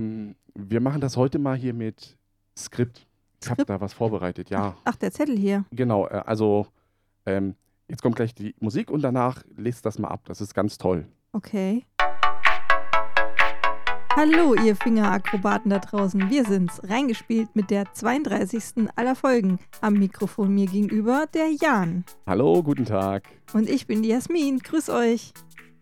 [0.00, 2.16] Ähm, wir machen das heute mal hier mit
[2.56, 3.06] Skript.
[3.42, 4.76] Ich habe da was vorbereitet, ja.
[4.84, 5.64] Ach, der Zettel hier.
[5.70, 6.66] Genau, äh, also
[7.26, 7.54] ähm,
[7.88, 10.22] jetzt kommt gleich die Musik und danach lest das mal ab.
[10.26, 11.06] Das ist ganz toll.
[11.32, 11.84] Okay.
[14.16, 16.28] Hallo, ihr Fingerakrobaten da draußen.
[16.28, 18.88] Wir sind's, reingespielt mit der 32.
[18.96, 19.60] aller Folgen.
[19.80, 22.04] Am Mikrofon mir gegenüber der Jan.
[22.26, 23.28] Hallo, guten Tag.
[23.52, 24.58] Und ich bin die Jasmin.
[24.58, 25.32] Grüß euch.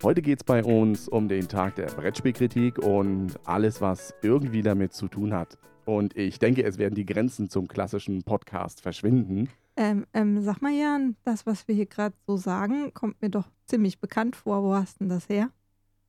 [0.00, 4.92] Heute geht es bei uns um den Tag der Brettspielkritik und alles, was irgendwie damit
[4.92, 5.58] zu tun hat.
[5.86, 9.48] Und ich denke, es werden die Grenzen zum klassischen Podcast verschwinden.
[9.76, 13.48] Ähm, ähm, sag mal, Jan, das, was wir hier gerade so sagen, kommt mir doch
[13.66, 14.62] ziemlich bekannt vor.
[14.62, 15.50] Wo hast denn das her?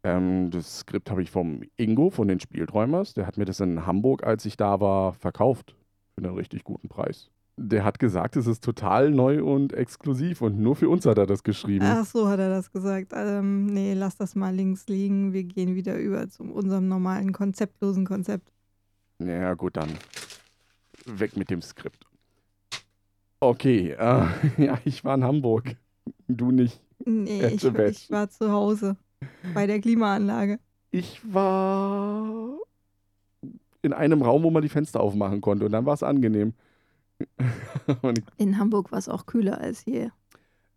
[0.04, 3.16] Ähm, das Skript habe ich vom Ingo von den Spielträumers.
[3.16, 5.76] Der hat mir das in Hamburg, als ich da war, verkauft.
[6.14, 7.32] Für einen richtig guten Preis.
[7.62, 11.26] Der hat gesagt, es ist total neu und exklusiv und nur für uns hat er
[11.26, 11.84] das geschrieben.
[11.86, 13.12] Ach so, hat er das gesagt.
[13.14, 15.34] Ähm, nee, lass das mal links liegen.
[15.34, 18.50] Wir gehen wieder über zu unserem normalen, konzeptlosen Konzept.
[19.20, 19.90] Ja, gut, dann
[21.06, 22.06] weg mit dem Skript.
[23.42, 24.26] Okay, äh,
[24.58, 25.76] ja, ich war in Hamburg.
[26.28, 26.82] Du nicht.
[27.06, 28.96] Nee, ich, ich war zu Hause
[29.54, 30.60] bei der Klimaanlage.
[30.92, 32.58] Ich war
[33.82, 36.54] in einem Raum, wo man die Fenster aufmachen konnte und dann war es angenehm.
[38.38, 40.12] In Hamburg war es auch kühler als hier.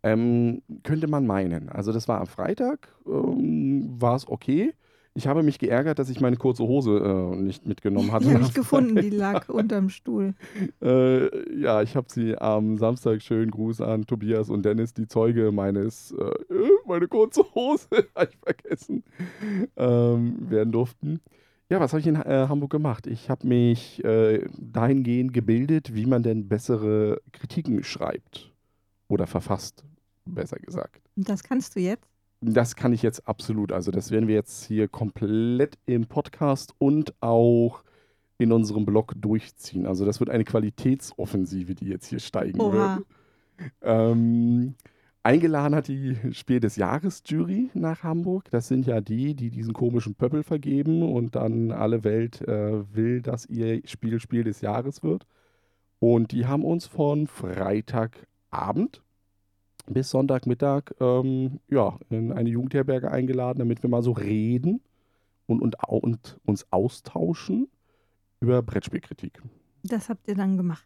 [0.03, 1.69] ähm, könnte man meinen.
[1.69, 4.73] Also das war am Freitag, ähm, war es okay.
[5.15, 8.27] Ich habe mich geärgert, dass ich meine kurze Hose äh, nicht mitgenommen hatte.
[8.27, 10.33] Die habe ich gefunden, die lag unterm Stuhl.
[10.81, 15.51] Äh, ja, ich habe sie am Samstag schön Gruß an Tobias und Dennis, die Zeuge
[15.51, 19.03] meines, äh, äh, meine kurze Hose, habe ich vergessen,
[19.77, 21.21] ähm, werden durften.
[21.73, 23.07] Ja, was habe ich in äh, Hamburg gemacht?
[23.07, 28.53] Ich habe mich äh, dahingehend gebildet, wie man denn bessere Kritiken schreibt
[29.07, 29.83] oder verfasst,
[30.23, 31.01] besser gesagt.
[31.15, 32.05] Das kannst du jetzt?
[32.41, 33.71] Das kann ich jetzt absolut.
[33.71, 37.83] Also das werden wir jetzt hier komplett im Podcast und auch
[38.37, 39.87] in unserem Blog durchziehen.
[39.87, 42.97] Also das wird eine Qualitätsoffensive, die jetzt hier steigen Oha.
[42.97, 43.07] wird.
[43.81, 44.75] Ähm,
[45.23, 48.49] eingeladen hat die Spiel des Jahres Jury nach Hamburg.
[48.51, 53.21] Das sind ja die, die diesen komischen Pöppel vergeben und dann alle Welt äh, will,
[53.21, 55.25] dass ihr Spiel Spiel des Jahres wird.
[55.99, 59.01] Und die haben uns von Freitagabend
[59.87, 64.81] bis Sonntagmittag ähm, ja, in eine Jugendherberge eingeladen, damit wir mal so reden
[65.45, 67.67] und, und, und uns austauschen
[68.39, 69.41] über Brettspielkritik.
[69.83, 70.85] Das habt ihr dann gemacht.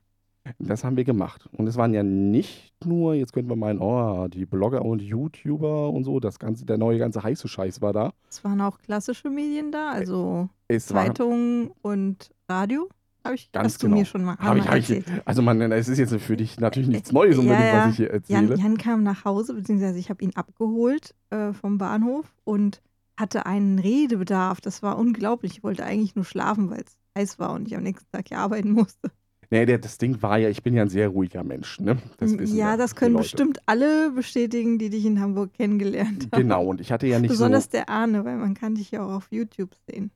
[0.60, 1.48] Das haben wir gemacht.
[1.52, 5.90] Und es waren ja nicht nur, jetzt könnten wir meinen, oh, die Blogger und YouTuber
[5.90, 8.14] und so, das ganze, der neue ganze heiße Scheiß war da.
[8.30, 12.90] Es waren auch klassische Medien da, also Es war, Zeitungen und Radio.
[13.24, 13.98] Habe ich, Ganz hast du genau.
[14.00, 16.88] mir schon mal, hab ich, hab ich, also man, es ist jetzt für dich natürlich
[16.88, 17.84] nichts Neues unbedingt, Ja, ja.
[17.84, 18.50] was ich hier erzähle.
[18.56, 22.82] Jan, Jan kam nach Hause, beziehungsweise ich habe ihn abgeholt äh, vom Bahnhof und
[23.18, 24.62] hatte einen Redebedarf.
[24.62, 25.58] Das war unglaublich.
[25.58, 28.38] Ich wollte eigentlich nur schlafen, weil es heiß war und ich am nächsten Tag hier
[28.40, 29.12] arbeiten musste.
[29.50, 31.80] Nee, der, das Ding war ja, ich bin ja ein sehr ruhiger Mensch.
[31.80, 31.98] Ne?
[32.18, 36.42] Das ja, das können bestimmt alle bestätigen, die dich in Hamburg kennengelernt haben.
[36.42, 37.72] Genau, und ich hatte ja nicht Besonders so.
[37.72, 40.12] der Arne, weil man kann dich ja auch auf YouTube sehen.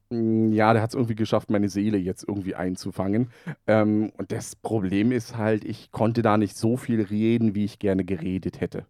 [0.53, 3.29] Ja, der hat es irgendwie geschafft, meine Seele jetzt irgendwie einzufangen.
[3.67, 7.79] Ähm, und das Problem ist halt, ich konnte da nicht so viel reden, wie ich
[7.79, 8.85] gerne geredet hätte.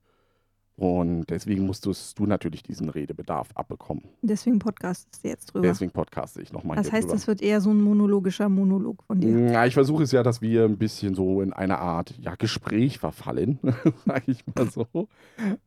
[0.78, 4.04] Und deswegen musstest du natürlich diesen Redebedarf abbekommen.
[4.22, 5.68] Deswegen podcastest du jetzt drüber.
[5.68, 7.14] Deswegen podcaste ich nochmal das heißt, drüber.
[7.14, 9.52] das wird eher so ein monologischer Monolog von dir.
[9.52, 12.98] Ja, ich versuche es ja, dass wir ein bisschen so in eine Art ja, Gespräch
[12.98, 13.60] verfallen,
[14.06, 15.08] sage ich mal so.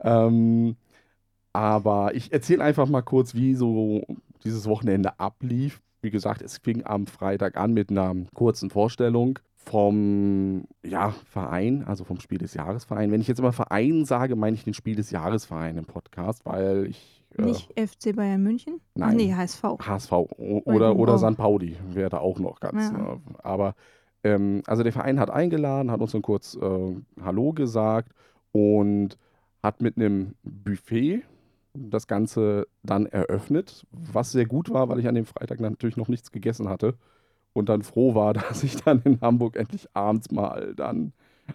[0.01, 0.77] Ähm,
[1.53, 4.03] aber ich erzähle einfach mal kurz, wie so
[4.43, 5.81] dieses Wochenende ablief.
[6.03, 12.05] Wie gesagt, es fing am Freitag an mit einer kurzen Vorstellung vom ja, Verein, also
[12.05, 13.11] vom Spiel des Jahres Verein.
[13.11, 16.45] Wenn ich jetzt immer Verein sage, meine ich den Spiel des Jahres Verein im Podcast,
[16.45, 18.81] weil ich äh, Nicht FC Bayern München?
[18.95, 19.17] Ach Nein.
[19.17, 19.63] nee, HSV.
[19.81, 21.19] HSV oder, oder.
[21.19, 21.37] St.
[21.37, 22.93] Pauli wäre da auch noch ganz.
[22.93, 23.15] Ja.
[23.15, 23.75] Äh, aber
[24.23, 28.13] ähm, also der Verein hat eingeladen, hat uns dann kurz äh, Hallo gesagt
[28.53, 29.19] und
[29.63, 31.23] hat mit einem Buffet
[31.73, 36.09] das Ganze dann eröffnet, was sehr gut war, weil ich an dem Freitag natürlich noch
[36.09, 36.95] nichts gegessen hatte
[37.55, 41.13] und dann froh war, dass ich dann in Hamburg endlich abends mal dann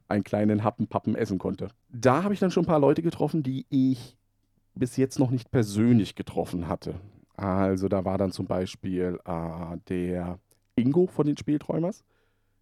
[0.08, 1.68] einen kleinen Happen-Pappen essen konnte.
[1.92, 4.18] Da habe ich dann schon ein paar Leute getroffen, die ich
[4.76, 6.96] bis jetzt noch nicht persönlich getroffen hatte.
[7.36, 10.40] Also da war dann zum Beispiel äh, der
[10.76, 12.04] Ingo von den Spielträumers.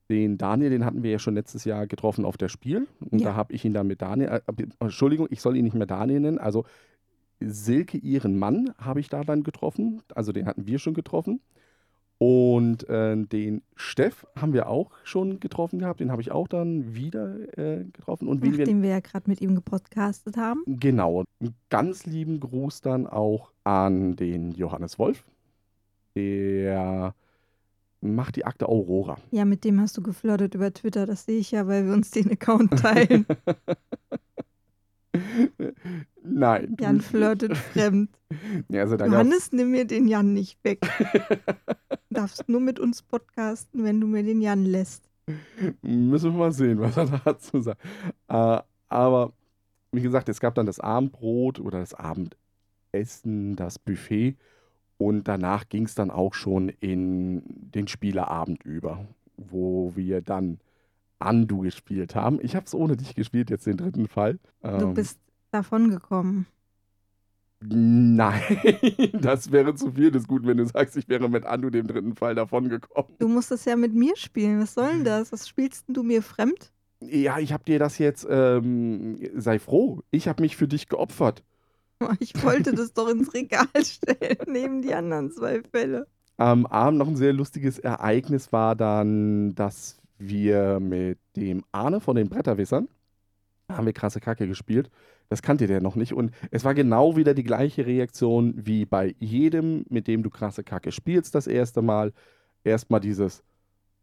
[0.10, 2.88] Den Daniel, den hatten wir ja schon letztes Jahr getroffen auf der Spiel.
[3.12, 3.30] Und Ja.
[3.30, 4.42] da habe ich ihn dann mit Daniel, äh,
[4.80, 6.38] Entschuldigung, ich soll ihn nicht mehr Daniel nennen.
[6.40, 6.64] Also
[7.40, 10.02] Silke, ihren Mann, habe ich da dann getroffen.
[10.16, 11.42] Also den hatten wir schon getroffen.
[12.20, 16.00] Und äh, den Steff haben wir auch schon getroffen gehabt.
[16.00, 18.28] Den habe ich auch dann wieder äh, getroffen.
[18.28, 20.64] Und Nachdem wir ja gerade mit ihm gepodcastet haben.
[20.66, 21.26] Genau.
[21.40, 25.24] Einen ganz lieben Gruß dann auch an den Johannes Wolf,
[26.16, 27.14] der
[28.02, 29.18] macht die Akte Aurora.
[29.32, 32.12] Ja, mit dem hast du geflirtet über Twitter, das sehe ich ja, weil wir uns
[32.12, 33.26] den Account teilen.
[36.24, 36.78] Nein.
[36.80, 38.10] Jan flirtet fremd.
[38.68, 40.82] Ja, also Johannes, nimm mir den Jan nicht weg.
[42.18, 45.08] Du darfst nur mit uns podcasten, wenn du mir den Jan lässt.
[45.84, 47.80] Müssen wir mal sehen, was er dazu sagt.
[48.28, 48.60] Äh,
[48.90, 49.34] aber
[49.92, 54.36] wie gesagt, es gab dann das Abendbrot oder das Abendessen, das Buffet.
[54.98, 59.06] Und danach ging es dann auch schon in den Spieleabend über,
[59.36, 60.60] wo wir dann
[61.20, 62.40] Andu gespielt haben.
[62.42, 64.40] Ich habe es ohne dich gespielt, jetzt den dritten Fall.
[64.64, 65.20] Du Ähm, bist
[65.52, 66.48] davongekommen.
[67.60, 68.42] Nein,
[69.14, 72.16] das wäre zu viel des Guten, wenn du sagst, ich wäre mit Andu dem dritten
[72.16, 73.12] Fall davongekommen.
[73.18, 74.62] Du musst das ja mit mir spielen.
[74.62, 75.32] Was soll denn das?
[75.32, 76.72] Was spielst denn du mir fremd?
[77.00, 81.44] Ja, ich habe dir das jetzt, ähm, sei froh, ich habe mich für dich geopfert.
[82.20, 86.06] Ich wollte das doch ins Regal stellen, neben die anderen zwei Fälle.
[86.38, 92.16] Am Abend noch ein sehr lustiges Ereignis war dann, dass wir mit dem Arne von
[92.16, 92.88] den Bretterwissern
[93.72, 94.90] haben wir krasse Kacke gespielt.
[95.30, 96.14] Das kannte der noch nicht.
[96.14, 100.64] Und es war genau wieder die gleiche Reaktion wie bei jedem, mit dem du krasse
[100.64, 102.14] Kacke spielst das erste Mal.
[102.64, 103.44] Erstmal dieses,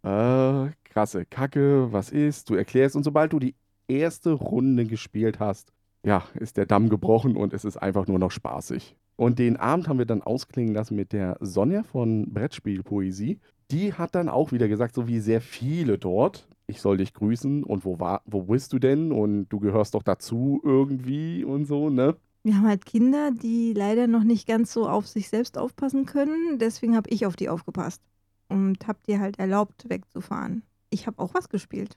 [0.02, 2.50] äh, krasse Kacke, was ist?
[2.50, 2.94] Du erklärst.
[2.94, 3.54] Und sobald du die
[3.88, 5.72] erste Runde gespielt hast,
[6.04, 8.96] ja, ist der Damm gebrochen und es ist einfach nur noch spaßig.
[9.16, 13.40] Und den Abend haben wir dann ausklingen lassen mit der Sonja von Brettspielpoesie.
[13.70, 17.64] Die hat dann auch wieder gesagt, so wie sehr viele dort, ich soll dich grüßen
[17.64, 19.12] und wo, war, wo bist du denn?
[19.12, 22.16] Und du gehörst doch dazu irgendwie und so, ne?
[22.42, 26.58] Wir haben halt Kinder, die leider noch nicht ganz so auf sich selbst aufpassen können.
[26.58, 28.02] Deswegen habe ich auf die aufgepasst
[28.48, 30.62] und habe dir halt erlaubt, wegzufahren.
[30.90, 31.96] Ich habe auch was gespielt.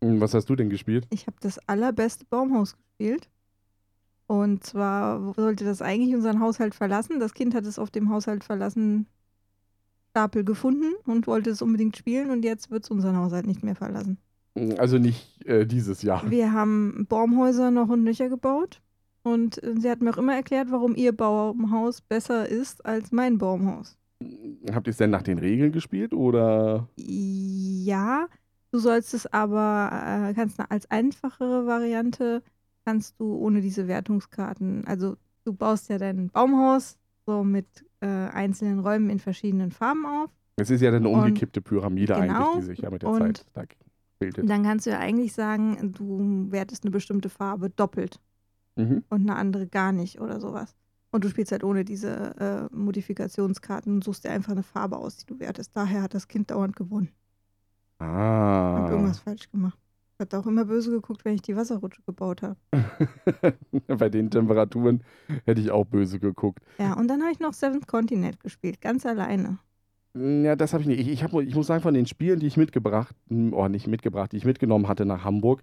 [0.00, 1.06] Und Was hast du denn gespielt?
[1.10, 3.28] Ich habe das allerbeste Baumhaus gespielt.
[4.26, 7.20] Und zwar sollte das eigentlich unseren Haushalt verlassen.
[7.20, 9.06] Das Kind hat es auf dem Haushalt verlassen
[10.16, 13.74] Stapel gefunden und wollte es unbedingt spielen und jetzt wird es unseren Haushalt nicht mehr
[13.74, 14.16] verlassen.
[14.78, 16.30] Also nicht äh, dieses Jahr.
[16.30, 18.80] Wir haben Baumhäuser noch und nöcher gebaut
[19.22, 23.36] und äh, sie hat mir auch immer erklärt, warum ihr Baumhaus besser ist als mein
[23.36, 23.98] Baumhaus.
[24.72, 26.88] Habt ihr es denn nach den Regeln gespielt oder?
[26.96, 28.28] Ja,
[28.72, 32.42] du sollst es aber, äh, kannst als einfachere Variante,
[32.86, 38.78] kannst du ohne diese Wertungskarten, also du baust ja dein Baumhaus so mit äh, einzelnen
[38.78, 40.30] Räumen in verschiedenen Farben auf.
[40.56, 43.10] Es ist ja dann eine Und- umgekippte Pyramide Genau, eigentlich, die sich ja mit der
[43.10, 43.64] und- Zeit da
[44.18, 44.48] bildet.
[44.48, 48.20] Dann kannst du ja eigentlich sagen, du wertest eine bestimmte Farbe doppelt
[48.76, 49.04] Mhm.
[49.10, 50.74] und eine andere gar nicht oder sowas.
[51.10, 55.16] Und du spielst halt ohne diese äh, Modifikationskarten und suchst dir einfach eine Farbe aus,
[55.18, 55.74] die du wertest.
[55.74, 57.08] Daher hat das Kind dauernd gewonnen.
[57.98, 58.88] Hab Ah.
[58.90, 59.78] irgendwas falsch gemacht.
[60.18, 62.56] Hat auch immer böse geguckt, wenn ich die Wasserrutsche gebaut habe.
[63.86, 65.02] Bei den Temperaturen
[65.44, 66.60] hätte ich auch böse geguckt.
[66.78, 69.58] Ja, und dann habe ich noch Seventh Continent gespielt, ganz alleine.
[70.14, 71.00] Ja, das habe ich nicht.
[71.00, 74.32] Ich, ich, hab, ich muss sagen, von den Spielen, die ich mitgebracht, oh, nicht mitgebracht,
[74.32, 75.62] die ich mitgenommen hatte nach Hamburg,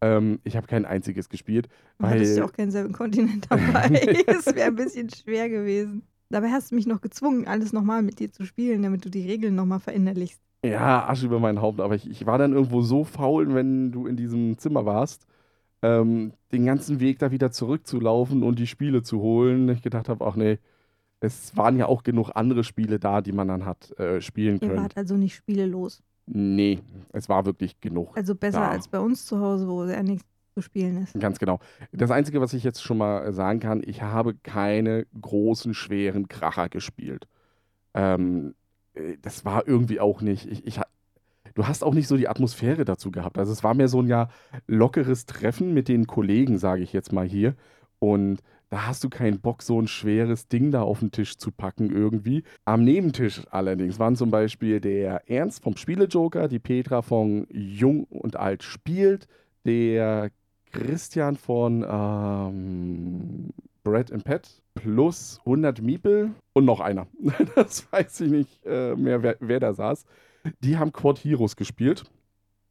[0.00, 1.68] ähm, ich habe kein einziges gespielt.
[1.98, 3.90] Du hattest ja Weil- auch keinen Seventh Continent dabei.
[4.28, 6.02] Es wäre ein bisschen schwer gewesen.
[6.28, 9.26] Dabei hast du mich noch gezwungen, alles nochmal mit dir zu spielen, damit du die
[9.26, 10.40] Regeln nochmal verinnerlichst.
[10.64, 14.06] Ja, Asche über mein Haupt, aber ich, ich war dann irgendwo so faul, wenn du
[14.06, 15.26] in diesem Zimmer warst,
[15.82, 19.68] ähm, den ganzen Weg da wieder zurückzulaufen und die Spiele zu holen.
[19.70, 20.58] Ich gedacht habe, ach nee,
[21.20, 24.68] es waren ja auch genug andere Spiele da, die man dann hat äh, spielen Ihr
[24.68, 24.82] können.
[24.82, 26.02] wart also nicht spielelos.
[26.26, 26.80] Nee,
[27.12, 28.16] es war wirklich genug.
[28.16, 28.70] Also besser Ja.
[28.70, 31.18] als bei uns zu Hause, wo ja nichts zu spielen ist.
[31.18, 31.58] Ganz genau.
[31.92, 36.68] Das Einzige, was ich jetzt schon mal sagen kann, ich habe keine großen, schweren Kracher
[36.68, 37.26] gespielt.
[37.94, 38.59] Ähm, äh,
[39.22, 40.46] das war irgendwie auch nicht.
[40.46, 40.80] Ich, ich,
[41.54, 43.38] du hast auch nicht so die Atmosphäre dazu gehabt.
[43.38, 44.28] Also es war mehr so ein ja
[44.66, 47.54] lockeres Treffen mit den Kollegen, sage ich jetzt mal hier.
[47.98, 51.50] Und da hast du keinen Bock, so ein schweres Ding da auf den Tisch zu
[51.50, 52.44] packen irgendwie.
[52.64, 58.36] Am Nebentisch allerdings waren zum Beispiel der Ernst vom Spielejoker, die Petra von Jung und
[58.36, 59.26] Alt spielt,
[59.64, 60.30] der
[60.72, 63.50] Christian von ähm,
[63.82, 67.06] Bread and Pet plus 100 Miepel und noch einer.
[67.54, 70.04] Das weiß ich nicht äh, mehr, wer, wer da saß.
[70.60, 72.04] Die haben Quad Heroes gespielt.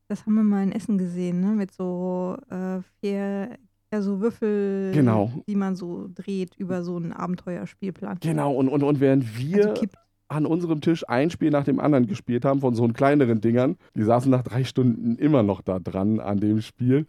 [0.07, 1.47] Das haben wir mal in Essen gesehen, ne?
[1.51, 3.57] Mit so äh, vier,
[3.93, 5.31] ja, so Würfel, Genau.
[5.47, 8.17] die man so dreht über so einen Abenteuerspielplan.
[8.21, 9.85] Genau, und, und, und während wir Also
[10.29, 13.77] an unserem Tisch ein Spiel nach dem anderen gespielt haben, von so einen kleineren Dingern,
[13.95, 17.05] die saßen nach drei Stunden immer noch da dran an dem Spiel.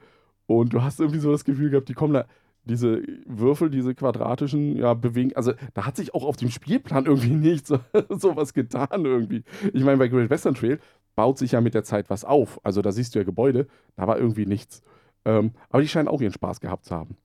[0.46, 2.24] Und du hast irgendwie so das Gefühl gehabt, die kommen da,
[2.64, 5.34] diese Würfel, diese quadratischen, ja, bewegen.
[5.34, 7.78] Also da hat sich auch auf dem Spielplan irgendwie nicht so,
[8.10, 9.44] so was getan irgendwie.
[9.72, 10.78] Ich meine, bei Great Western Trail
[11.16, 12.60] baut sich ja mit der Zeit was auf.
[12.64, 14.82] Also da siehst du ja Gebäude, da war irgendwie nichts.
[15.24, 17.16] Ähm, aber die scheinen auch ihren Spaß gehabt zu haben.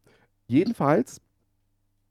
[0.48, 1.22] Jedenfalls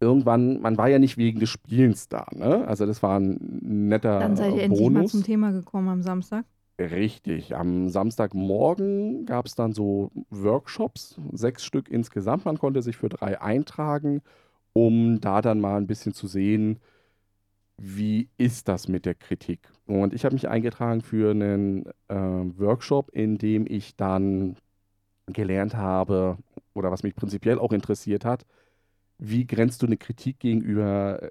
[0.00, 2.66] irgendwann, man war ja nicht wegen des Spielens da, ne?
[2.66, 5.12] Also das war ein netter Dann seid ihr endlich mal Bonus.
[5.12, 6.44] zum Thema gekommen am Samstag.
[6.78, 7.54] Richtig.
[7.54, 12.44] Am Samstagmorgen gab es dann so Workshops, sechs Stück insgesamt.
[12.44, 14.22] Man konnte sich für drei eintragen,
[14.72, 16.80] um da dann mal ein bisschen zu sehen,
[17.76, 19.70] wie ist das mit der Kritik.
[19.86, 24.56] Und ich habe mich eingetragen für einen äh, Workshop, in dem ich dann
[25.26, 26.38] gelernt habe,
[26.74, 28.46] oder was mich prinzipiell auch interessiert hat,
[29.18, 31.30] wie grenzt du eine Kritik gegenüber äh,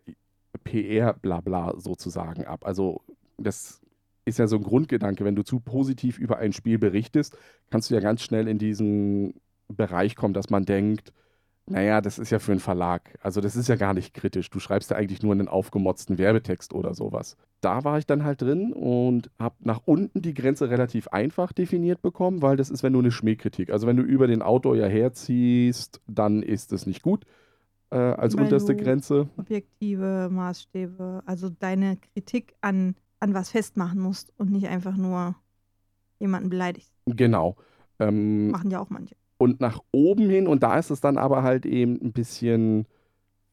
[0.65, 2.65] PR-Blabla sozusagen ab?
[2.65, 3.01] Also
[3.37, 3.81] das
[4.25, 7.37] ist ja so ein Grundgedanke, wenn du zu positiv über ein Spiel berichtest,
[7.69, 9.35] kannst du ja ganz schnell in diesen
[9.67, 11.13] Bereich kommen, dass man denkt,
[11.65, 13.17] naja, das ist ja für einen Verlag.
[13.21, 14.49] Also das ist ja gar nicht kritisch.
[14.49, 17.37] Du schreibst ja eigentlich nur einen aufgemotzten Werbetext oder sowas.
[17.61, 22.01] Da war ich dann halt drin und habe nach unten die Grenze relativ einfach definiert
[22.01, 23.69] bekommen, weil das ist, wenn du eine Schmähkritik.
[23.69, 27.25] Also wenn du über den Autor ja herziehst, dann ist es nicht gut
[27.93, 29.29] äh, als Weil unterste Grenze.
[29.37, 35.35] Objektive Maßstäbe, also deine Kritik an, an was festmachen musst und nicht einfach nur
[36.19, 36.91] jemanden beleidigst.
[37.05, 37.55] Genau.
[37.99, 39.15] Ähm, Machen ja auch manche.
[39.37, 42.85] und nach oben hin, und da ist es dann aber halt eben ein bisschen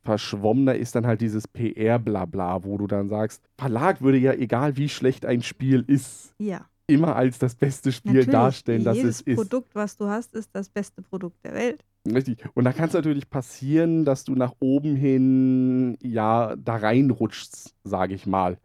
[0.02, 4.88] verschwommener, ist dann halt dieses PR-Blabla, wo du dann sagst, Verlag würde ja, egal wie
[4.88, 6.66] schlecht ein Spiel ist, Ja.
[6.86, 9.36] immer als das beste Spiel Natürlich, darstellen, das jedes es ist.
[9.36, 11.84] Produkt, was du hast, ist das beste Produkt der Welt.
[12.10, 12.42] Richtig.
[12.54, 18.14] Und da kann es natürlich passieren, dass du nach oben hin ja da reinrutschst, sage
[18.14, 18.56] ich mal.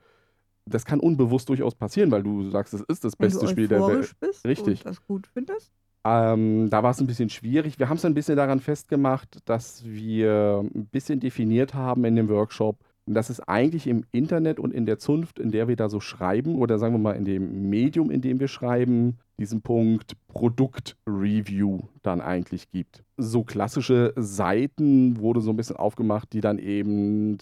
[0.65, 4.11] Das kann unbewusst durchaus passieren, weil du sagst, es ist das beste Spiel der Welt.
[4.19, 4.79] bist Richtig.
[4.79, 5.71] und das gut findest.
[6.05, 7.79] Ähm, da war es ein bisschen schwierig.
[7.79, 12.29] Wir haben es ein bisschen daran festgemacht, dass wir ein bisschen definiert haben in dem
[12.29, 15.99] Workshop, dass es eigentlich im Internet und in der Zunft, in der wir da so
[15.99, 21.79] schreiben, oder sagen wir mal in dem Medium, in dem wir schreiben, diesen Punkt Produktreview
[22.03, 23.03] dann eigentlich gibt.
[23.17, 27.39] So klassische Seiten wurde so ein bisschen aufgemacht, die dann eben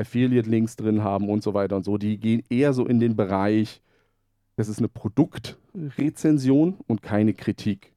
[0.00, 1.98] Affiliate-Links drin haben und so weiter und so.
[1.98, 3.82] Die gehen eher so in den Bereich,
[4.56, 7.92] das ist eine Produktrezension und keine Kritik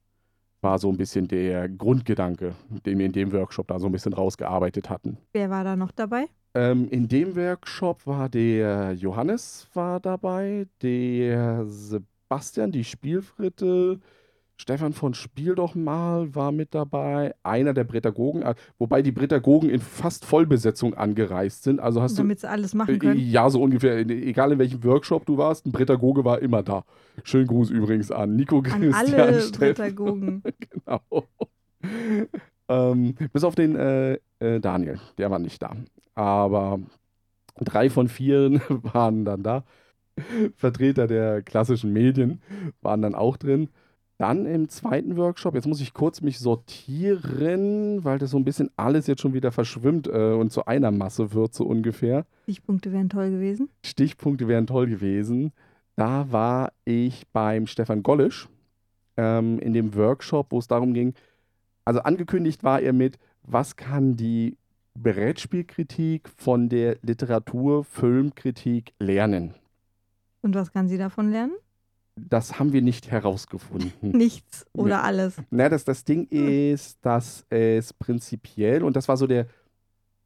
[0.60, 2.54] war so ein bisschen der Grundgedanke,
[2.86, 5.18] den wir in dem Workshop da so ein bisschen rausgearbeitet hatten.
[5.32, 6.26] Wer war da noch dabei?
[6.54, 14.00] Ähm, in dem Workshop war der Johannes war dabei, der Sebastian, die Spielfritte,
[14.64, 19.68] Stefan von Spiel doch mal war mit dabei, einer der Prädagogen, äh, wobei die Prädagogen
[19.68, 21.80] in fast Vollbesetzung angereist sind.
[21.80, 23.20] Also hast du Damit sie alles machen äh, können.
[23.20, 23.98] Ja, so ungefähr.
[23.98, 26.86] Egal in welchem Workshop du warst, ein Prädagoge war immer da.
[27.24, 29.74] Schönen Gruß übrigens an Nico An Christian alle Steffen.
[29.74, 30.42] Pädagogen.
[30.86, 31.26] Genau.
[32.70, 35.76] ähm, bis auf den äh, äh, Daniel, der war nicht da.
[36.14, 36.80] Aber
[37.60, 39.64] drei von vier waren dann da.
[40.56, 42.40] Vertreter der klassischen Medien
[42.80, 43.68] waren dann auch drin.
[44.24, 48.70] Dann im zweiten Workshop, jetzt muss ich kurz mich sortieren, weil das so ein bisschen
[48.74, 52.24] alles jetzt schon wieder verschwimmt äh, und zu einer Masse wird, so ungefähr.
[52.44, 53.68] Stichpunkte wären toll gewesen.
[53.84, 55.52] Stichpunkte wären toll gewesen.
[55.94, 58.48] Da war ich beim Stefan Gollisch
[59.18, 61.12] ähm, in dem Workshop, wo es darum ging,
[61.84, 64.56] also angekündigt war er mit, was kann die
[64.94, 69.52] Brettspielkritik von der Literatur-Filmkritik lernen?
[70.40, 71.52] Und was kann sie davon lernen?
[72.16, 73.92] Das haben wir nicht herausgefunden.
[74.16, 75.36] Nichts oder alles.
[75.50, 79.46] Na, das, das Ding ist, dass es prinzipiell, und das war so der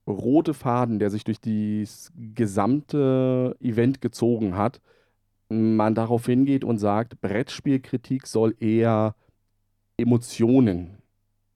[0.07, 4.80] rote Faden, der sich durch das gesamte Event gezogen hat,
[5.49, 9.14] man darauf hingeht und sagt, Brettspielkritik soll eher
[9.97, 10.99] Emotionen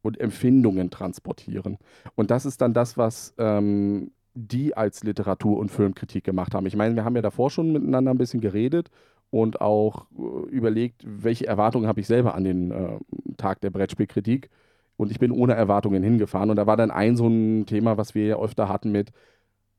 [0.02, 1.78] und Empfindungen transportieren.
[2.14, 6.66] Und das ist dann das, was ähm, die als Literatur- und Filmkritik gemacht haben.
[6.66, 8.90] Ich meine, wir haben ja davor schon miteinander ein bisschen geredet
[9.32, 12.98] und auch äh, überlegt, welche Erwartungen habe ich selber an den äh,
[13.38, 14.50] Tag der Brettspielkritik.
[14.98, 16.50] Und ich bin ohne Erwartungen hingefahren.
[16.50, 19.10] Und da war dann ein so ein Thema, was wir ja öfter hatten mit,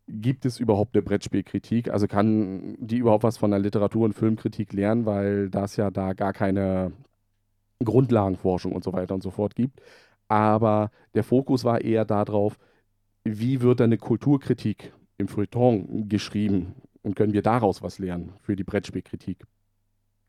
[0.08, 1.92] gibt es überhaupt eine Brettspielkritik?
[1.92, 6.14] Also kann die überhaupt was von der Literatur- und Filmkritik lernen, weil das ja da
[6.14, 6.92] gar keine
[7.86, 9.82] Grundlagenforschung und so weiter und so fort gibt.
[10.30, 12.58] Aber der Fokus war eher darauf,
[13.24, 18.64] wie wird eine Kulturkritik im Feuilleton geschrieben und können wir daraus was lernen für die
[18.64, 19.46] Brettspielkritik.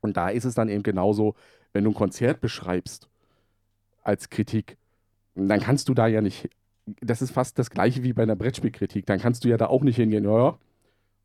[0.00, 1.34] Und da ist es dann eben genauso,
[1.72, 3.08] wenn du ein Konzert beschreibst
[4.02, 4.76] als Kritik,
[5.34, 6.50] dann kannst du da ja nicht,
[7.00, 9.82] das ist fast das gleiche wie bei einer Brettspielkritik, dann kannst du ja da auch
[9.82, 10.58] nicht hingehen, ja,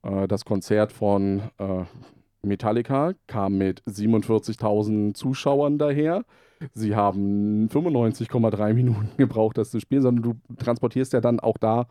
[0.03, 1.84] äh, das Konzert von äh,
[2.41, 6.24] Metallica kam mit 47.000 Zuschauern daher.
[6.74, 11.88] Sie haben 95,3 Minuten gebraucht, das zu spielen, sondern du transportierst ja dann auch da,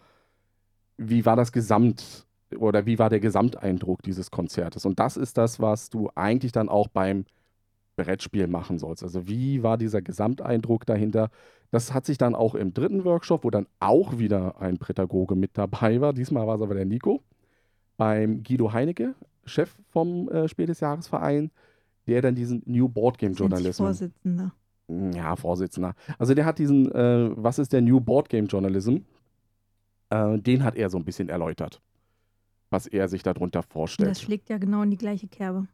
[0.96, 4.86] wie war das Gesamt oder wie war der Gesamteindruck dieses Konzertes.
[4.86, 7.24] Und das ist das, was du eigentlich dann auch beim
[7.96, 9.02] Brettspiel machen sollst.
[9.02, 11.30] Also wie war dieser Gesamteindruck dahinter?
[11.70, 15.58] Das hat sich dann auch im dritten Workshop, wo dann auch wieder ein Pädagoge mit
[15.58, 17.22] dabei war, diesmal war es aber der Nico,
[17.96, 19.14] beim Guido Heinecke,
[19.44, 21.50] Chef vom äh, Spiel des Jahresverein,
[22.06, 23.82] der dann diesen New Board Game Journalism.
[23.82, 24.52] Vorsitzender.
[24.88, 25.94] Ja, Vorsitzender.
[26.18, 28.98] Also der hat diesen, äh, was ist der New Board Game Journalism?
[30.08, 31.82] Äh, den hat er so ein bisschen erläutert,
[32.70, 34.10] was er sich darunter vorstellt.
[34.10, 35.66] Das schlägt ja genau in die gleiche Kerbe.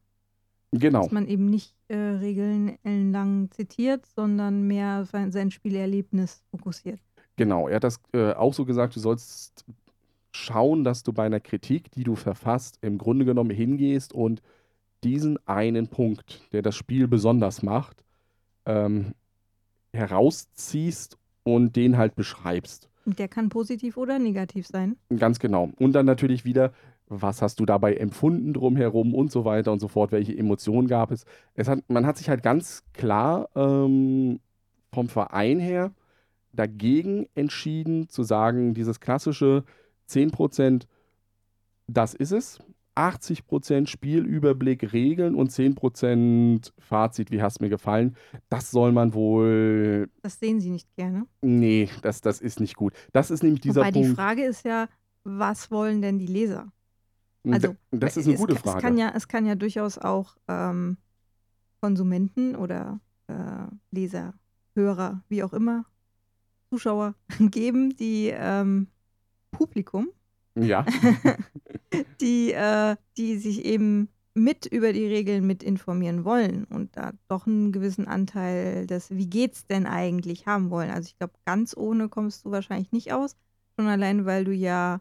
[0.73, 1.03] Genau.
[1.03, 7.01] Dass man eben nicht äh, Regeln ellenlang zitiert, sondern mehr sein, sein Spielerlebnis fokussiert.
[7.37, 9.65] Genau, er hat das äh, auch so gesagt, du sollst
[10.33, 14.43] schauen, dass du bei einer Kritik, die du verfasst, im Grunde genommen hingehst und
[15.05, 18.03] diesen einen Punkt, der das Spiel besonders macht,
[18.67, 19.15] ähm,
[19.93, 22.89] herausziehst und den halt beschreibst.
[23.07, 24.97] Der kann positiv oder negativ sein.
[25.17, 25.71] Ganz genau.
[25.79, 26.73] Und dann natürlich wieder,
[27.07, 31.11] was hast du dabei empfunden drumherum und so weiter und so fort, welche Emotionen gab
[31.11, 31.25] es.
[31.55, 34.41] es hat, man hat sich halt ganz klar ähm,
[34.93, 35.93] vom Verein her
[36.53, 39.65] dagegen entschieden zu sagen, dieses klassische
[40.09, 40.87] 10%,
[41.87, 42.59] das ist es.
[42.97, 48.17] 80% Spielüberblick, Regeln und 10% Fazit, wie hast mir gefallen.
[48.49, 50.09] Das soll man wohl.
[50.23, 51.27] Das sehen Sie nicht gerne.
[51.43, 52.93] Nee, das, das ist nicht gut.
[53.13, 54.09] Das ist nämlich dieser Wobei Punkt.
[54.09, 54.89] die Frage ist ja,
[55.25, 56.73] was wollen denn die Leser?
[57.51, 58.81] Also, das ist eine es, gute Es Frage.
[58.81, 60.97] kann ja, es kann ja durchaus auch ähm,
[61.81, 63.35] Konsumenten oder äh,
[63.91, 64.35] Leser,
[64.75, 65.85] Hörer, wie auch immer,
[66.71, 68.89] Zuschauer geben, die ähm,
[69.51, 70.09] Publikum,
[70.57, 70.87] ja,
[72.25, 77.47] die, äh, die sich eben mit über die Regeln mit informieren wollen und da doch
[77.47, 80.91] einen gewissen Anteil des Wie geht's denn eigentlich haben wollen.
[80.91, 83.37] Also ich glaube, ganz ohne kommst du wahrscheinlich nicht aus,
[83.77, 85.01] schon allein, weil du ja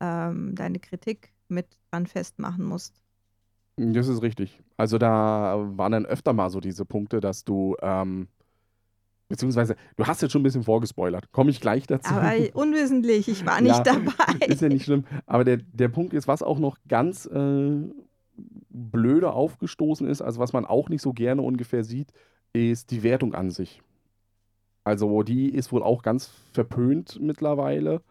[0.00, 3.00] ähm, deine Kritik mit dran festmachen musst.
[3.76, 4.60] das ist richtig.
[4.76, 8.28] Also da waren dann öfter mal so diese Punkte, dass du, ähm,
[9.34, 11.32] beziehungsweise, du hast jetzt schon ein bisschen vorgespoilert.
[11.32, 12.14] Komme ich gleich dazu.
[12.14, 14.46] Aber unwissentlich, ich war nicht Ja, dabei.
[14.46, 15.04] Ist ja nicht schlimm.
[15.26, 17.82] Aber der, der Punkt ist, was auch noch ganz äh,
[18.70, 22.12] blöde aufgestoßen ist, also was man auch nicht so gerne ungefähr sieht,
[22.52, 23.82] ist die Wertung an sich.
[24.84, 28.02] Also die ist wohl auch ganz verpönt mittlerweile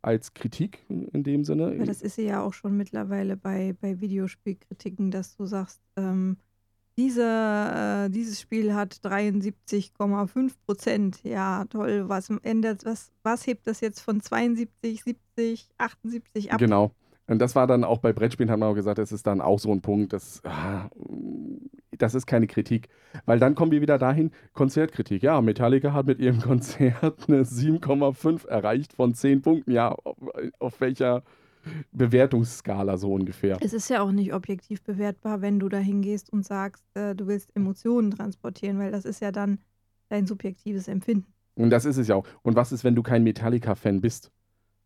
[0.00, 1.66] als Kritik in dem Sinne.
[1.66, 6.38] Aber das ist sie ja auch schon mittlerweile bei, bei Videospielkritiken, dass du sagst, ähm,
[6.96, 11.20] diese, äh, dieses Spiel hat 73,5 Prozent.
[11.22, 12.04] Ja, toll.
[12.06, 16.58] Was ändert, was, was hebt das jetzt von 72, 70, 78 ab?
[16.58, 16.92] Genau.
[17.26, 19.58] Und das war dann auch bei Brettspielen, haben wir auch gesagt, das ist dann auch
[19.58, 20.90] so ein Punkt, das, ah,
[21.92, 22.88] das ist keine Kritik.
[23.24, 25.22] Weil dann kommen wir wieder dahin, Konzertkritik.
[25.22, 29.70] Ja, Metallica hat mit ihrem Konzert eine 7,5 erreicht von 10 Punkten.
[29.70, 30.16] Ja, auf,
[30.58, 31.22] auf welcher
[31.92, 33.58] Bewertungsskala so ungefähr.
[33.60, 37.26] Es ist ja auch nicht objektiv bewertbar, wenn du da hingehst und sagst, äh, du
[37.26, 39.58] willst Emotionen transportieren, weil das ist ja dann
[40.08, 41.32] dein subjektives Empfinden.
[41.54, 42.26] Und das ist es ja auch.
[42.42, 44.30] Und was ist, wenn du kein Metallica-Fan bist?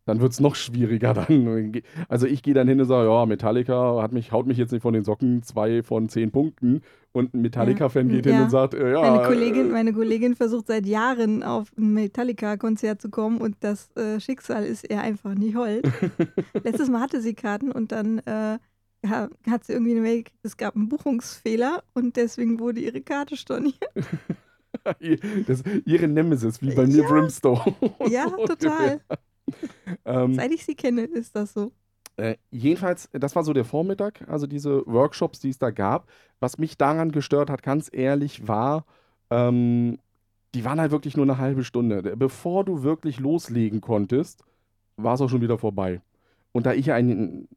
[0.07, 1.13] Dann wird es noch schwieriger.
[1.29, 4.71] Dann, also ich gehe dann hin und sage, ja, Metallica hat mich, haut mich jetzt
[4.73, 6.83] nicht von den Socken, zwei von zehn Punkten.
[7.13, 8.45] Und ein Metallica-Fan geht hin Ja.
[8.45, 9.01] und sagt, äh, ja.
[9.01, 13.91] Meine Kollegin, äh, meine Kollegin versucht seit Jahren auf ein Metallica-Konzert zu kommen und das
[13.97, 15.91] äh, Schicksal ist ihr einfach nicht hold.
[16.63, 18.59] Letztes Mal hatte sie Karten und dann äh,
[19.05, 23.01] ja, hat sie irgendwie eine Mail gekriegt, es gab einen Buchungsfehler und deswegen wurde ihre
[23.01, 23.77] Karte storniert.
[25.47, 27.09] das, ihre Nemesis, wie bei mir Ja.
[27.09, 27.75] Brimstone.
[28.09, 29.01] Ja, total.
[30.05, 31.73] Ähm, Seit ich sie kenne, ist das so.
[32.17, 36.09] Äh, jedenfalls, das war so der Vormittag, also diese Workshops, die es da gab.
[36.41, 38.85] Was mich daran gestört hat, ganz ehrlich, war,
[39.31, 39.99] ähm,
[40.55, 42.17] die waren halt wirklich nur eine halbe Stunde.
[42.17, 44.43] Bevor du wirklich loslegen konntest,
[44.97, 46.01] war es auch schon wieder vorbei.
[46.53, 47.49] Und da ich ja ein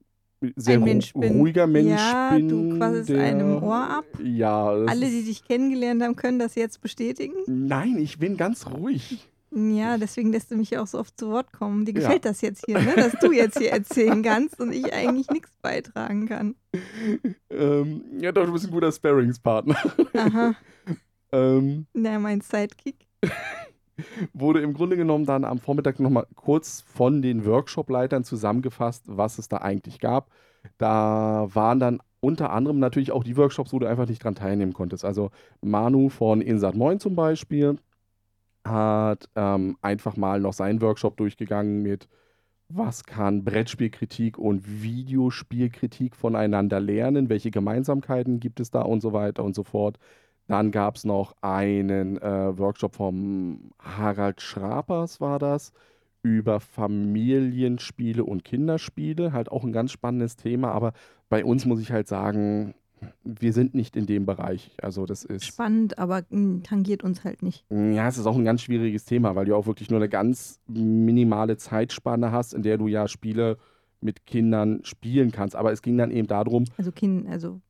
[0.56, 1.38] sehr Ein ru Mensch bin.
[1.38, 2.49] ruhiger Mensch Ja, bin.
[2.49, 4.06] du quasselst der- einem Ohr ab.
[4.23, 4.67] Ja.
[4.69, 7.36] Alle, die dich kennengelernt haben, können das jetzt bestätigen.
[7.47, 9.28] Nein, ich bin ganz ruhig.
[9.51, 11.85] Ja, deswegen lässt du mich ja auch so oft zu Wort kommen.
[11.85, 12.01] Dir Ja.
[12.01, 12.93] gefällt das jetzt hier, ne?
[12.95, 16.55] dass du jetzt hier erzählen kannst und ich eigentlich nichts beitragen kann.
[17.49, 19.75] Ähm, ja, doch, du bist ein guter Sparringspartner.
[20.13, 20.53] Aha,
[21.31, 23.07] ähm, na, mein Sidekick.
[24.33, 29.49] wurde im Grunde genommen dann am Vormittag nochmal kurz von den Workshop-Leitern zusammengefasst, was es
[29.49, 30.29] da eigentlich gab.
[30.77, 34.73] Da waren dann unter anderem natürlich auch die Workshops, wo du einfach nicht dran teilnehmen
[34.73, 35.05] konntest.
[35.05, 35.31] Also
[35.62, 37.77] Manu von Insat Moin zum Beispiel
[38.69, 42.08] hat ähm, einfach mal noch seinen Workshop durchgegangen mit
[42.69, 49.43] was kann Brettspielkritik und Videospielkritik voneinander lernen, welche Gemeinsamkeiten gibt es da und so weiter
[49.43, 49.97] und so fort.
[50.47, 55.73] Dann gab es noch einen äh, Workshop vom Harald Schrapers, war das,
[56.23, 59.34] über Familienspiele und Kinderspiele.
[59.34, 60.93] Halt auch ein ganz spannendes Thema, aber
[61.29, 62.75] bei uns muss ich halt sagen,
[63.23, 64.71] wir sind nicht in dem Bereich.
[64.81, 65.45] Also das ist.
[65.45, 67.65] Spannend, aber mm, tangiert uns halt nicht.
[67.69, 70.59] Ja, es ist auch ein ganz schwieriges Thema, weil du auch wirklich nur eine ganz
[70.67, 73.57] minimale Zeitspanne hast, in der du ja Spiele
[74.01, 75.55] mit Kindern spielen kannst.
[75.55, 77.62] Aber es ging dann eben darum, Also, kind, also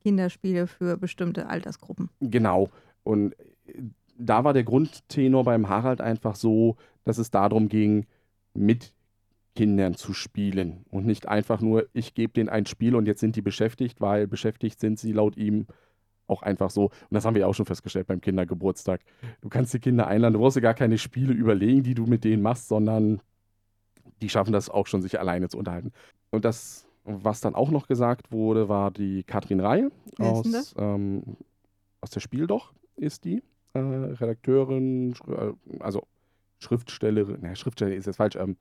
[0.00, 2.10] Kinderspiele für bestimmte Altersgruppen.
[2.20, 2.70] Genau.
[3.02, 3.34] Und
[3.66, 3.82] äh,
[4.16, 8.06] da war der Grundtenor beim Harald einfach so, dass es darum ging,
[8.54, 8.94] mit
[9.54, 13.36] Kindern zu spielen und nicht einfach nur, ich gebe denen ein Spiel und jetzt sind
[13.36, 15.66] die beschäftigt, weil beschäftigt sind sie laut ihm
[16.26, 16.84] auch einfach so.
[16.86, 19.02] Und das haben wir ja auch schon festgestellt beim Kindergeburtstag.
[19.40, 22.24] Du kannst die Kinder einladen, du brauchst dir gar keine Spiele überlegen, die du mit
[22.24, 23.20] denen machst, sondern
[24.22, 25.92] die schaffen das auch schon, sich alleine zu unterhalten.
[26.30, 31.36] Und das, was dann auch noch gesagt wurde, war die Katrin Reihe aus, ähm,
[32.00, 33.42] aus der Spiel doch, ist die.
[33.74, 36.06] Äh, Redakteurin, äh, also
[36.58, 38.56] Schriftstellerin, ne, Schriftstellerin ist jetzt falsch, ähm,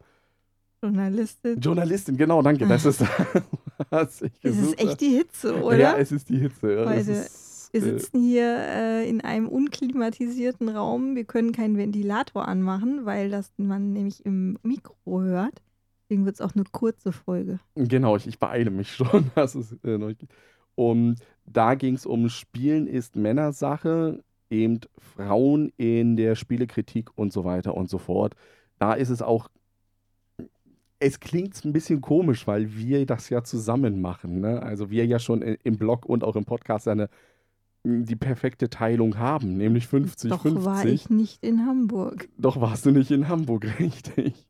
[0.83, 1.59] Journalistin.
[1.59, 3.03] Journalistin, genau, danke, das ist
[3.89, 5.77] was ich Es ist echt die Hitze, oder?
[5.77, 6.73] Ja, es ist die Hitze.
[6.73, 6.91] Ja.
[6.91, 11.15] Es Leute, ist, Wir äh, sitzen hier äh, in einem unklimatisierten Raum.
[11.15, 15.61] Wir können keinen Ventilator anmachen, weil das man nämlich im Mikro hört.
[16.03, 17.59] Deswegen wird es auch eine kurze Folge.
[17.75, 19.31] Genau, ich, ich beeile mich schon.
[19.35, 20.15] dass es, äh.
[20.75, 21.15] Und
[21.45, 27.75] da ging es um Spielen ist Männersache, eben Frauen in der Spielekritik und so weiter
[27.75, 28.35] und so fort.
[28.79, 29.49] Da ist es auch,
[30.99, 34.39] es klingt ein bisschen komisch, weil wir das ja zusammen machen.
[34.39, 34.62] Ne?
[34.62, 37.10] Also wir ja schon im Blog und auch im Podcast eine,
[37.84, 40.65] die perfekte Teilung haben, nämlich 50, Doch 50.
[40.65, 42.29] war ich nicht in Hamburg.
[42.38, 44.47] Doch warst du nicht in Hamburg, richtig.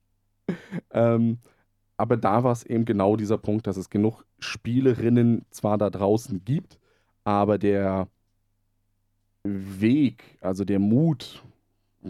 [0.92, 1.40] ähm,
[1.98, 6.44] aber da war es eben genau dieser Punkt, dass es genug Spielerinnen zwar da draußen
[6.44, 6.80] gibt,
[7.24, 8.08] aber der
[9.44, 11.44] Weg, also der Mut,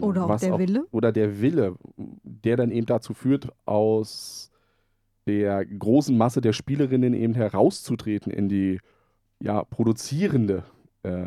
[0.00, 0.86] Oder auch der Wille.
[0.90, 4.50] oder der Wille, der dann eben dazu führt, aus
[5.26, 8.80] der großen Masse der Spielerinnen eben herauszutreten in die
[9.40, 10.64] ja, produzierende
[11.02, 11.26] äh,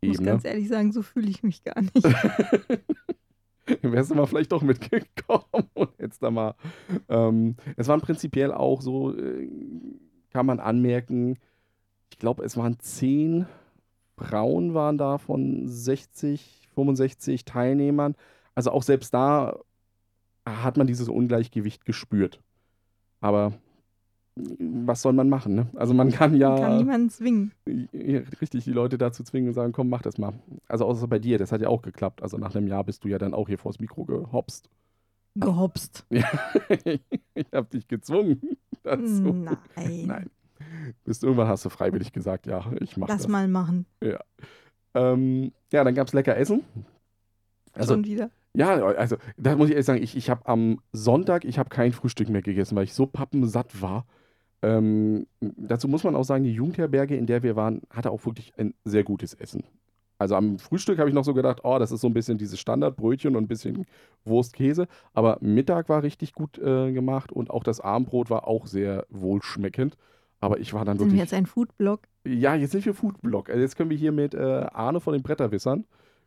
[0.00, 0.30] Ich muss Ebene.
[0.32, 1.94] ganz ehrlich sagen, so fühle ich mich gar nicht.
[3.82, 6.54] Wärst du mal vielleicht doch mitgekommen und jetzt da mal.
[7.08, 9.48] Ähm, es waren prinzipiell auch so, äh,
[10.30, 11.38] kann man anmerken,
[12.10, 13.46] ich glaube, es waren zehn
[14.16, 18.14] Frauen waren da von 60, 65 Teilnehmern.
[18.54, 19.58] Also auch selbst da
[20.46, 22.40] hat man dieses Ungleichgewicht gespürt.
[23.20, 23.54] Aber
[24.36, 25.66] was soll man machen, ne?
[25.74, 26.50] Also man kann ja.
[26.50, 27.52] Man kann niemanden zwingen.
[27.92, 30.34] Ja, richtig, die Leute dazu zwingen und sagen, komm, mach das mal.
[30.68, 32.22] Also außer bei dir, das hat ja auch geklappt.
[32.22, 34.68] Also nach einem Jahr bist du ja dann auch hier vors Mikro gehopst.
[35.34, 36.06] Gehopst.
[36.10, 36.28] Ja,
[37.34, 38.40] ich habe dich gezwungen
[38.82, 39.32] dazu.
[39.32, 40.06] Nein.
[40.06, 40.30] Nein.
[41.04, 43.28] Bis irgendwann hast du freiwillig gesagt, ja, ich mach Lass das.
[43.28, 43.86] mal machen.
[44.96, 46.64] Ähm, ja, dann gab es lecker Essen.
[47.74, 48.30] Also, Schon wieder.
[48.54, 51.92] ja, also da muss ich ehrlich sagen, ich, ich habe am Sonntag, ich habe kein
[51.92, 54.06] Frühstück mehr gegessen, weil ich so pappensatt war.
[54.62, 58.54] Ähm, dazu muss man auch sagen, die Jugendherberge, in der wir waren, hatte auch wirklich
[58.56, 59.64] ein sehr gutes Essen.
[60.18, 62.58] Also am Frühstück habe ich noch so gedacht, oh, das ist so ein bisschen dieses
[62.58, 63.84] Standardbrötchen und ein bisschen
[64.24, 64.86] Wurst, Käse.
[65.12, 69.98] Aber Mittag war richtig gut äh, gemacht und auch das Abendbrot war auch sehr wohlschmeckend.
[70.40, 71.20] Aber ich war dann Sind wir wirklich.
[71.22, 72.00] jetzt ein Foodblog?
[72.26, 73.48] Ja, jetzt sind wir Foodblog.
[73.48, 75.84] Also jetzt können wir hier mit äh, Arne von den Bretterwissern,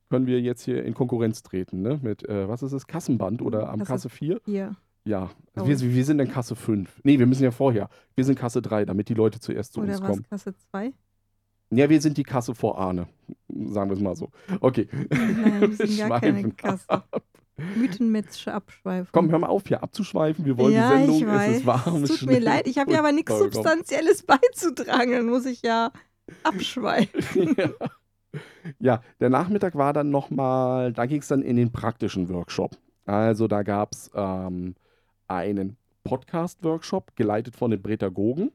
[0.09, 1.99] können wir jetzt hier in Konkurrenz treten, ne?
[2.01, 4.41] Mit, äh, was ist es, Kassenband oder am Kasse- Kasse 4?
[4.45, 4.75] Hier.
[5.05, 5.67] Ja, also Oh.
[5.67, 7.01] wir, wir sind in Kasse 5.
[7.03, 7.89] Nee, wir müssen ja vorher.
[8.15, 10.23] Wir sind Kasse 3, damit die Leute zuerst zu Oder uns kommen.
[10.29, 10.93] Kasse 2?
[11.71, 13.07] Ja, wir sind die Kasse vor Arne.
[13.47, 14.29] Sagen wir es mal so.
[14.59, 14.87] Okay.
[15.11, 16.89] Nein, wir sind gar keine Kasse.
[16.89, 17.23] ab.
[17.75, 19.09] Mythenmetzsche Abschweifung.
[19.11, 20.45] Komm, hör mal auf, hier abzuschweifen.
[20.45, 21.17] Wir wollen ja, die Sendung.
[21.17, 21.51] ich weiß.
[21.51, 22.03] Es ist warm.
[22.03, 23.37] es tut mir leid, ich habe ja aber nichts.
[23.37, 25.11] Substanzielles beizutragen.
[25.11, 25.91] Dann muss ich ja
[26.43, 27.55] abschweifen.
[27.57, 27.69] ja.
[28.79, 32.77] ja, der Nachmittag war dann nochmal, da ging es dann in den praktischen Workshop.
[33.05, 34.75] Also da gab es ähm,
[35.27, 38.51] einen Podcast-Workshop, geleitet von den Pädagogen,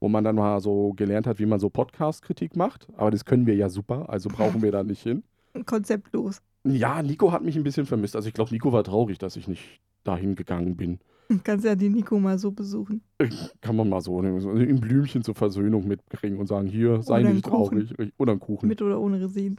[0.00, 2.88] wo man dann mal so gelernt hat, wie man so Podcast-Kritik macht.
[2.96, 5.22] Aber das können wir ja super, also brauchen wir da nicht hin.
[5.66, 6.42] Konzeptlos.
[6.64, 8.14] Ja, Nico hat mich ein bisschen vermisst.
[8.16, 11.00] Also ich glaube, Nico war traurig, dass ich nicht dahin gegangen bin.
[11.28, 13.02] Du kannst ja die Nico mal so besuchen.
[13.60, 17.94] Kann man mal so, ein Blümchen zur Versöhnung mitbringen und sagen, hier, sei nicht traurig.
[18.18, 18.68] Oder einen Kuchen.
[18.68, 19.58] Mit oder ohne Resin.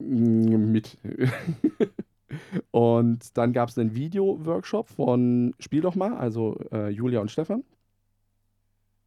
[0.00, 0.98] Mm, Mit.
[2.70, 7.62] und dann gab es einen Video-Workshop von Spiel doch mal, also äh, Julia und Stefan.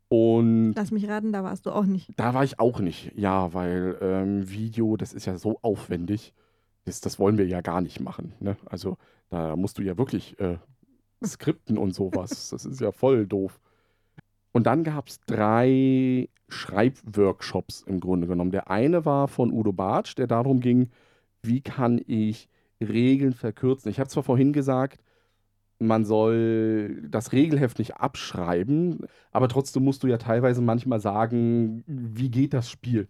[0.08, 2.12] Und Lass mich raten, da warst du auch nicht.
[2.18, 3.12] da war ich auch nicht.
[3.16, 6.34] Ja, weil ähm, Video, das ist ja so aufwendig.
[6.86, 8.34] Das, das wollen wir ja gar nicht machen.
[8.40, 8.58] Ne?
[8.66, 8.98] Also
[9.30, 10.58] da musst du ja wirklich äh,
[11.26, 12.50] skripten und sowas.
[12.52, 13.60] Das ist ja voll doof.
[14.52, 18.52] Und dann gab es drei Schreibworkshops im Grunde genommen.
[18.52, 20.92] Der eine war von Udo Bartsch, der darum ging,
[21.42, 23.90] wie kann ich Regeln verkürzen.
[23.90, 25.02] Ich habe zwar vorhin gesagt,
[25.80, 29.00] man soll das Regelheft nicht abschreiben,
[29.32, 33.08] aber trotzdem musst du ja teilweise manchmal sagen, wie geht das Spiel?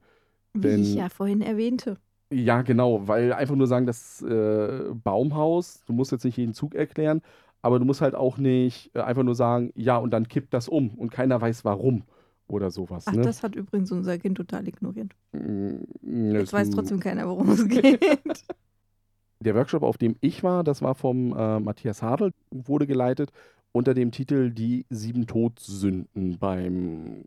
[0.54, 1.98] Wie ich Denn ja vorhin erwähnte.
[2.32, 6.76] Ja, genau, weil einfach nur sagen, das äh, Baumhaus, du musst jetzt nicht jeden Zug
[6.76, 7.22] erklären,
[7.62, 10.68] aber du musst halt auch nicht äh, einfach nur sagen, ja, und dann kippt das
[10.68, 12.04] um und keiner weiß warum
[12.48, 13.22] oder sowas, Ach, ne?
[13.22, 15.12] das hat übrigens unser Kind total ignoriert.
[15.32, 18.02] Mm, Jetzt ist weiß trotzdem keiner, worum es geht.
[19.40, 23.32] Der Workshop, auf dem ich war, das war vom äh, Matthias Hadl, wurde geleitet
[23.74, 27.26] unter dem Titel Die sieben Todsünden beim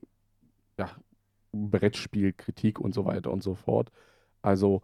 [0.78, 0.90] ja,
[1.52, 3.90] Brettspiel, Kritik und so weiter und so fort.
[4.46, 4.82] Also,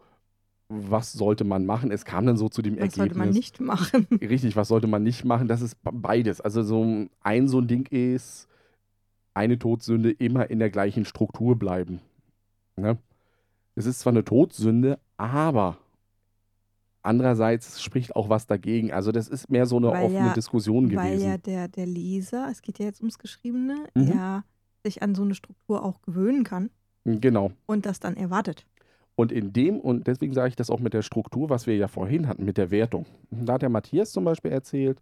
[0.69, 1.91] was sollte man machen?
[1.91, 2.95] Es kam dann so zu dem Was Ergebnis.
[2.97, 4.07] sollte man nicht machen?
[4.21, 5.47] Richtig, was sollte man nicht machen?
[5.47, 6.41] Das ist beides.
[6.41, 8.47] Also, so ein so ein Ding ist,
[9.33, 12.01] eine Todsünde immer in der gleichen Struktur bleiben.
[12.75, 12.97] Ne?
[13.75, 15.77] Es ist zwar eine Todsünde, aber
[17.01, 18.91] andererseits spricht auch was dagegen.
[18.91, 21.27] Also, das ist mehr so eine Weil offene ja- Diskussion Weil gewesen.
[21.29, 24.07] ja der, der Leser, es geht ja jetzt ums Geschriebene, Mhm.
[24.07, 24.43] ja
[24.85, 26.69] sich an so eine Struktur auch gewöhnen kann
[27.05, 27.51] Genau.
[27.65, 28.65] und das dann erwartet.
[29.15, 31.87] Und in dem, und deswegen sage ich das auch mit der Struktur, was wir ja
[31.87, 33.05] vorhin hatten, mit der Wertung.
[33.29, 34.99] Da hat der Matthias zum Beispiel erzählt,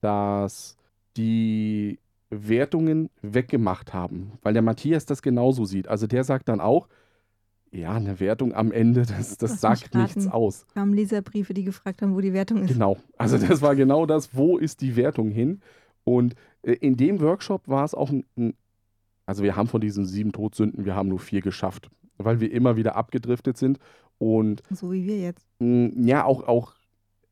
[0.00, 0.76] dass
[1.16, 1.98] die
[2.30, 5.86] Wertungen weggemacht haben, weil der Matthias das genauso sieht.
[5.86, 6.88] Also der sagt dann auch,
[7.70, 10.66] ja, eine Wertung am Ende, das, das sagt nichts aus.
[10.74, 12.72] kamen Leserbriefe, die gefragt haben, wo die Wertung ist.
[12.72, 12.98] Genau.
[13.16, 15.60] Also das war genau das, wo ist die Wertung hin?
[16.04, 18.54] Und äh, in dem Workshop war es auch ein, ein,
[19.26, 22.76] also wir haben von diesen sieben Todsünden, wir haben nur vier geschafft, weil wir immer
[22.76, 23.78] wieder abgedriftet sind
[24.18, 25.46] und So wie wir jetzt.
[25.60, 26.74] ja auch, auch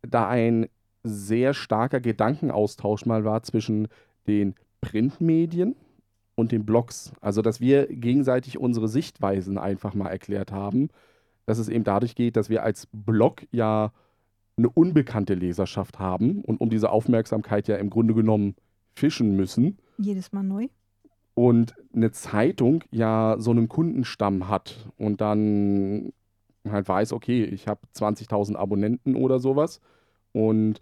[0.02, 0.68] da ein
[1.04, 3.88] sehr starker Gedankenaustausch mal war zwischen
[4.26, 5.76] den Printmedien
[6.34, 7.12] und den Blogs.
[7.20, 10.88] Also dass wir gegenseitig unsere Sichtweisen einfach mal erklärt haben,
[11.46, 13.92] dass es eben dadurch geht, dass wir als Blog ja
[14.56, 18.54] eine unbekannte Leserschaft haben und um diese Aufmerksamkeit ja im Grunde genommen
[18.94, 20.68] fischen müssen Jedes Mal neu.
[21.34, 26.12] Und eine Zeitung ja so einen Kundenstamm hat und dann
[26.68, 29.80] halt weiß, okay, ich habe 20.000 Abonnenten oder sowas
[30.32, 30.80] und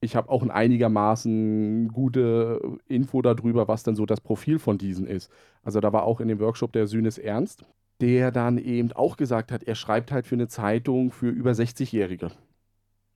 [0.00, 5.06] ich habe auch ein einigermaßen gute Info darüber, was denn so das Profil von diesen
[5.06, 5.30] ist.
[5.62, 7.64] Also da war auch in dem Workshop der Sühnes Ernst,
[8.00, 12.32] der dann eben auch gesagt hat, er schreibt halt für eine Zeitung für über 60-Jährige.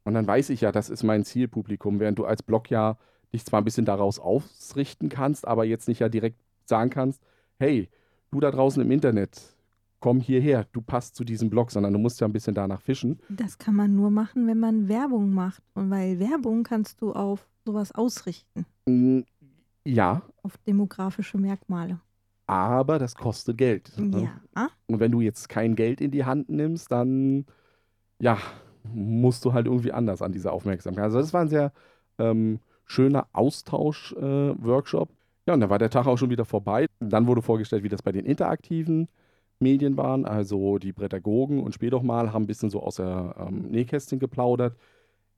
[0.05, 2.97] Und dann weiß ich ja, das ist mein Zielpublikum, während du als Blog ja
[3.33, 7.23] dich zwar ein bisschen daraus ausrichten kannst, aber jetzt nicht ja direkt sagen kannst,
[7.59, 7.89] hey,
[8.31, 9.41] du da draußen im Internet,
[10.01, 13.19] komm hierher, du passt zu diesem Blog, sondern du musst ja ein bisschen danach fischen.
[13.29, 15.63] Das kann man nur machen, wenn man Werbung macht.
[15.75, 18.67] Und weil Werbung kannst du auf sowas ausrichten.
[18.87, 19.21] Mm,
[19.85, 21.99] Ja, Auf demografische Merkmale.
[22.47, 23.93] aber das kostet Geld.
[23.99, 24.31] ne?
[24.57, 24.69] Ja.
[24.87, 27.47] Und wenn du jetzt kein Geld in die Hand nimmst, dann
[28.21, 28.39] ja,
[28.93, 31.05] musst du halt irgendwie anders an diese Aufmerksamkeit.
[31.05, 31.73] Also das war ein sehr
[32.19, 35.09] ähm, schöner Austausch-Workshop.
[35.47, 36.87] Ja, und dann war der Tag auch schon wieder vorbei.
[37.01, 39.09] Dann wurde vorgestellt, wie das bei den interaktiven
[39.61, 40.25] Medien waren.
[40.25, 44.19] Also die Pädagogen und später doch mal haben ein bisschen so aus der ähm, Nähkästchen
[44.19, 44.77] geplaudert,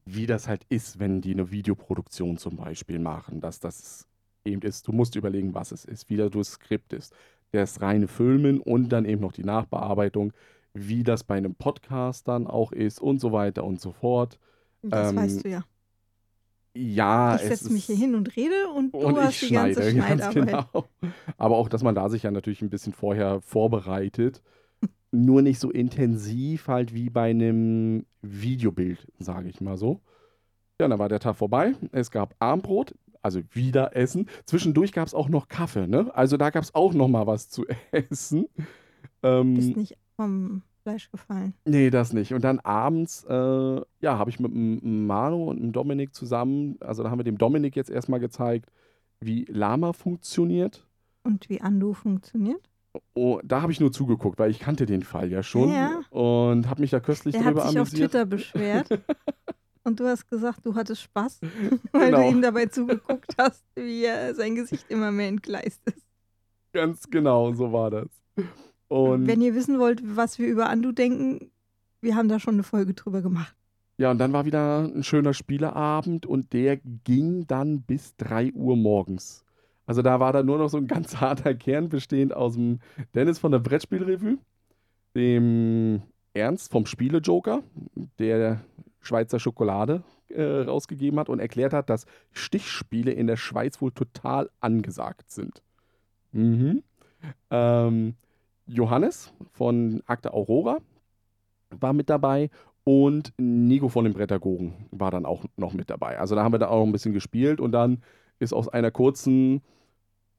[0.06, 3.40] wie das halt ist, wenn die eine Videoproduktion zum Beispiel machen.
[3.40, 4.06] Dass das
[4.44, 7.14] eben ist, du musst überlegen, was es ist, wie das Skript ist.
[7.52, 10.32] Das reine Filmen und dann eben noch die Nachbearbeitung,
[10.74, 14.38] wie das bei einem Podcast dann auch ist und so weiter und so fort.
[14.82, 15.64] Das Ähm, weißt du ja.
[16.74, 19.82] Ja, Ich setze mich hier hin und rede und du und hast ich die ganze
[19.90, 20.70] schneide, ganz Schneidarbeit.
[20.72, 20.84] genau.
[21.36, 24.42] Aber auch, dass man da sich ja natürlich ein bisschen vorher vorbereitet.
[25.10, 30.00] Nur nicht so intensiv halt wie bei einem Videobild, sage ich mal so.
[30.80, 31.74] Ja, dann war der Tag vorbei.
[31.92, 34.28] Es gab Armbrot, also wieder Essen.
[34.44, 36.14] Zwischendurch gab es auch noch Kaffee, ne?
[36.14, 38.46] Also da gab es auch noch mal was zu essen.
[39.22, 41.52] Ähm, Bist nicht vom Fleisch gefallen.
[41.66, 42.32] Nee, das nicht.
[42.32, 43.32] Und dann abends, äh,
[44.00, 47.36] ja, habe ich mit dem Manu und dem Dominik zusammen, also da haben wir dem
[47.36, 48.70] Dominik jetzt erstmal gezeigt,
[49.20, 50.86] wie Lama funktioniert.
[51.24, 52.70] Und wie Ando funktioniert?
[53.14, 56.00] Oh, da habe ich nur zugeguckt, weil ich kannte den Fall ja schon Ja.
[56.08, 58.10] und habe mich da köstlich Der hat drüber sich auf amüsiert.
[58.12, 58.88] Twitter beschwert.
[59.84, 61.40] und du hast gesagt, du hattest Spaß,
[61.92, 62.22] weil Genau.
[62.22, 66.02] du ihm dabei zugeguckt hast, wie er sein Gesicht immer mehr entgleist ist.
[66.72, 68.08] Ganz genau, so war das.
[68.88, 71.50] Und Wenn ihr wissen wollt, was wir über Ando denken,
[72.00, 73.54] wir haben da schon eine Folge drüber gemacht.
[73.98, 78.76] ja, und dann war wieder ein schöner Spieleabend und der ging dann bis 3 Uhr
[78.76, 79.44] morgens.
[79.86, 82.80] Also da war dann nur noch so ein ganz harter Kern bestehend aus dem
[83.14, 84.38] Dennis von der Brettspielrevue,
[85.14, 86.02] dem
[86.34, 87.62] Ernst vom Spiele-Joker,
[88.18, 88.60] der
[89.00, 94.50] Schweizer Schokolade äh, rausgegeben hat und erklärt hat, dass Stichspiele in der Schweiz wohl total
[94.60, 95.62] angesagt sind.
[96.32, 96.82] Mhm.
[97.50, 98.14] Ähm,
[98.68, 100.78] Johannes von Akte Aurora
[101.70, 102.50] war mit dabei
[102.84, 106.18] Und Nico von den Brettergogen war dann auch noch mit dabei.
[106.18, 108.02] Also da haben wir da auch ein bisschen gespielt und dann
[108.38, 109.60] ist aus einer kurzen,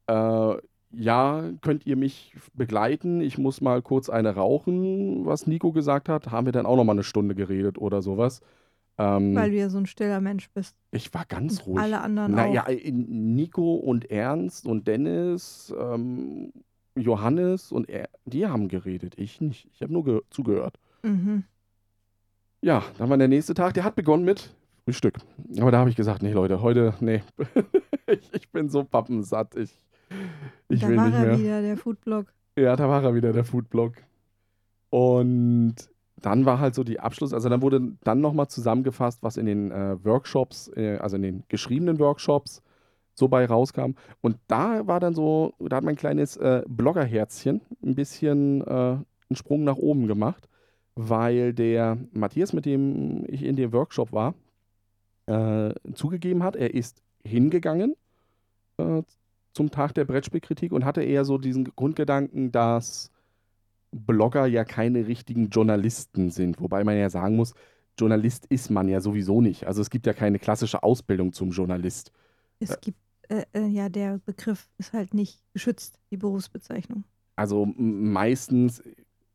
[0.08, 0.54] äh,
[0.92, 3.20] ja, könnt ihr mich begleiten?
[3.20, 6.32] Ich muss mal kurz eine rauchen, was Nico gesagt hat.
[6.32, 8.40] Haben wir dann auch noch mal eine Stunde geredet oder sowas.
[8.98, 10.74] Ähm, Weil du ja so ein stiller Mensch bist.
[10.90, 11.78] ich war ganz ruhig.
[11.78, 12.74] alle anderen Naja, auch.
[12.90, 16.52] Nico und Ernst und Dennis, ähm,
[16.94, 19.14] Johannes und er, die haben geredet.
[19.16, 19.68] Ich nicht.
[19.72, 20.78] Ich habe nur ge zugehört.
[21.02, 21.44] Mhm.
[22.62, 24.50] Ja, dann war der nächste Tag, der hat begonnen mit
[24.84, 25.18] Frühstück.
[25.58, 27.22] Aber da habe ich gesagt, nee, Leute, heute, nee.
[28.06, 29.56] ich, ich bin so pappensatt.
[29.56, 29.80] Ich,
[30.68, 31.38] ich da will war nicht er mehr.
[31.38, 32.26] wieder, der Foodblog.
[32.56, 33.94] Ja, da war er wieder, der Foodblog.
[34.90, 35.76] Und
[36.20, 39.70] dann war halt so die Abschluss, also dann wurde dann nochmal zusammengefasst, was in den
[39.70, 42.62] äh, Workshops, äh, also in den geschriebenen Workshops
[43.14, 43.92] so bei rauskam.
[44.20, 49.04] Und da war dann so, da hat mein kleines äh, Bloggerherzchen ein bisschen äh, einen
[49.32, 50.48] Sprung nach oben gemacht,
[50.94, 54.34] weil der Matthias, mit dem ich in dem Workshop war,
[55.26, 57.94] äh, zugegeben hat, er ist hingegangen
[58.78, 59.02] äh,
[59.52, 63.10] zum Tag der Brettspielkritik und hatte eher so diesen Grundgedanken, dass
[63.92, 66.60] Blogger ja keine richtigen Journalisten sind.
[66.60, 67.54] Wobei man ja sagen muss,
[67.98, 69.66] Journalist ist man ja sowieso nicht.
[69.66, 72.12] Also es gibt ja keine klassische Ausbildung zum Journalist.
[72.60, 77.04] Es gibt, äh, äh, ja, der Begriff ist halt nicht geschützt, die Berufsbezeichnung.
[77.36, 78.82] Also meistens,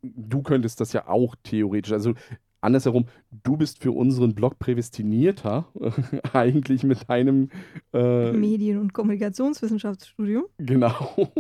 [0.02, 2.14] du könntest das ja auch theoretisch, also
[2.62, 3.06] andersherum,
[3.44, 5.68] du bist für unseren Blog prädestinierter,
[6.34, 7.50] eigentlich mit deinem,
[7.94, 10.46] äh, Medien- und Kommunikationswissenschaftsstudium.
[10.58, 11.32] genau,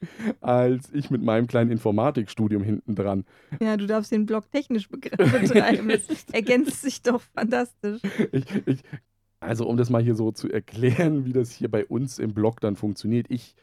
[0.40, 3.24] als ich mit meinem kleinen Informatikstudium hinten dran.
[3.60, 5.88] Ja, du darfst den Blog technisch betreiben.
[5.88, 8.00] Das ergänzt sich doch fantastisch.
[8.32, 8.82] Ich, ich,
[9.40, 12.60] also um das mal hier so zu erklären, wie das hier bei uns im Blog
[12.60, 13.26] dann funktioniert.
[13.30, 13.54] Ich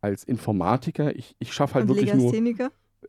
[0.00, 2.32] als Informatiker, ich, ich schaffe halt Und wirklich nur,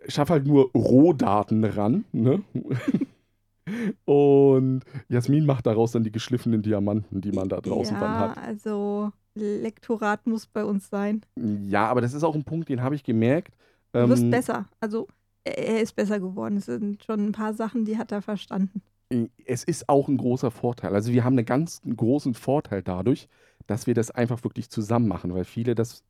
[0.07, 2.05] schaffe halt nur Rohdaten ran.
[2.11, 2.41] Ne?
[4.05, 8.37] Und Jasmin macht daraus dann die geschliffenen Diamanten, die man da draußen ja, dann hat.
[8.37, 11.21] also Lektorat muss bei uns sein.
[11.35, 13.55] Ja, aber das ist auch ein Punkt, den habe ich gemerkt.
[13.93, 14.65] Du wirst Ähm, besser.
[14.79, 15.07] Also
[15.43, 16.57] er ist besser geworden.
[16.57, 18.81] Es sind schon ein paar Sachen, die hat er verstanden.
[19.45, 20.93] Es ist auch ein großer Vorteil.
[20.93, 23.27] Also wir haben einen ganz großen Vorteil dadurch,
[23.67, 26.03] dass wir das einfach wirklich zusammen machen, weil viele das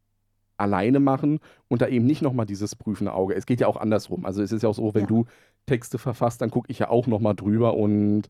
[0.58, 3.34] alleine machen und da eben nicht nochmal dieses prüfende Auge.
[3.36, 4.26] Es geht ja auch andersrum.
[4.26, 5.08] Also es ist ja auch so, wenn Ja.
[5.08, 5.26] du
[5.66, 8.24] Texte verfasst, dann gucke ich ja auch nochmal drüber und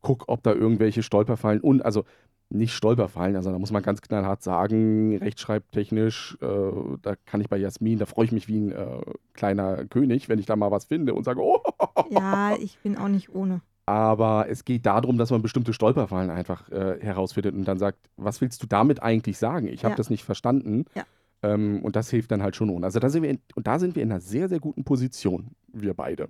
[0.00, 2.04] gucke, ob da irgendwelche Stolperfallen und also
[2.50, 7.58] nicht Stolperfallen, also da muss man ganz knallhart sagen, rechtschreibtechnisch, äh, da kann ich bei
[7.58, 9.00] Jasmin, da freue ich mich wie ein äh,
[9.34, 11.60] kleiner König, wenn ich da mal was finde und sage, oh,
[12.08, 13.60] Ja, ich bin auch nicht ohne.
[13.88, 18.40] Aber es geht darum, dass man bestimmte Stolperfallen einfach äh, herausfindet und dann sagt, was
[18.40, 19.66] willst du damit eigentlich sagen?
[19.68, 19.96] Ich habe Ja.
[19.96, 20.84] das nicht verstanden.
[20.94, 21.04] Ja.
[21.42, 22.82] Ähm, und das hilft dann halt schon.
[22.84, 25.52] Also da sind wir in, und da sind wir in einer sehr, sehr guten Position,
[25.72, 26.28] wir beide.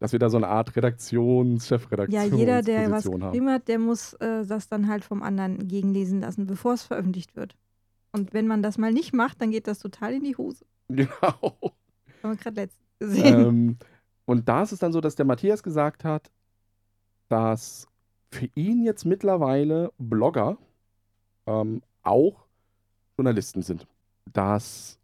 [0.00, 3.20] Dass wir da so eine Art Redaktions-, Ja, Chefredaktionsposition jeder, der was haben.
[3.20, 7.34] geschrieben hat, der muss äh, das dann halt vom anderen gegenlesen lassen, bevor es veröffentlicht
[7.36, 7.56] wird.
[8.12, 10.64] Und wenn man das mal nicht macht, dann geht das total in die Hose.
[10.88, 11.08] Genau.
[12.22, 13.40] Haben wir gerade letztens gesehen.
[13.40, 13.76] ähm,
[14.24, 16.30] und da ist es dann so, dass der Matthias gesagt hat,
[17.28, 17.86] dass
[18.30, 20.58] für ihn jetzt mittlerweile Blogger
[21.46, 22.44] ähm, auch
[23.16, 23.86] Journalisten sind.
[24.32, 24.98] Dass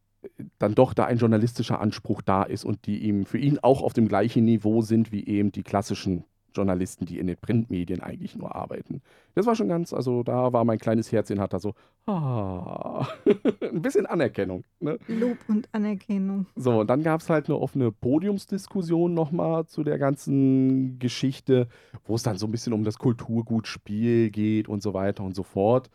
[0.59, 3.93] dann doch da ein journalistischer Anspruch da ist und die ihm für ihn auch auf
[3.93, 8.55] dem gleichen Niveau sind wie eben die klassischen Journalisten, die in den Printmedien eigentlich nur
[8.55, 9.03] arbeiten.
[9.35, 11.75] Das war schon ganz, also da war mein kleines Herzchen, hat da so,
[12.07, 13.07] ah,
[13.61, 14.65] ein bisschen Anerkennung.
[14.81, 14.99] Ne?
[15.09, 16.47] Lob und Anerkennung.
[16.57, 21.69] So, und dann gab es halt eine offene Podiumsdiskussion nochmal zu der ganzen Geschichte,
[22.05, 25.43] wo es dann so ein bisschen um das Kulturgutspiel geht und so weiter und so
[25.43, 25.91] fort.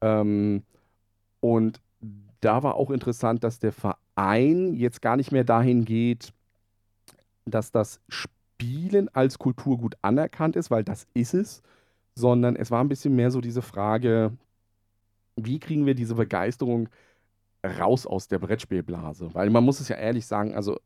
[0.00, 0.62] Ähm,
[1.40, 1.80] und
[2.40, 6.32] da war auch interessant, dass der Verein jetzt gar nicht mehr dahin geht,
[7.44, 8.00] dass das
[8.62, 11.62] Spielen als Kulturgut anerkannt ist, weil das ist es,
[12.14, 14.32] sondern es war ein bisschen mehr so diese Frage,
[15.36, 16.88] wie kriegen wir diese Begeisterung
[17.64, 19.34] raus aus der Brettspielblase?
[19.34, 20.78] Weil man muss es ja ehrlich sagen, also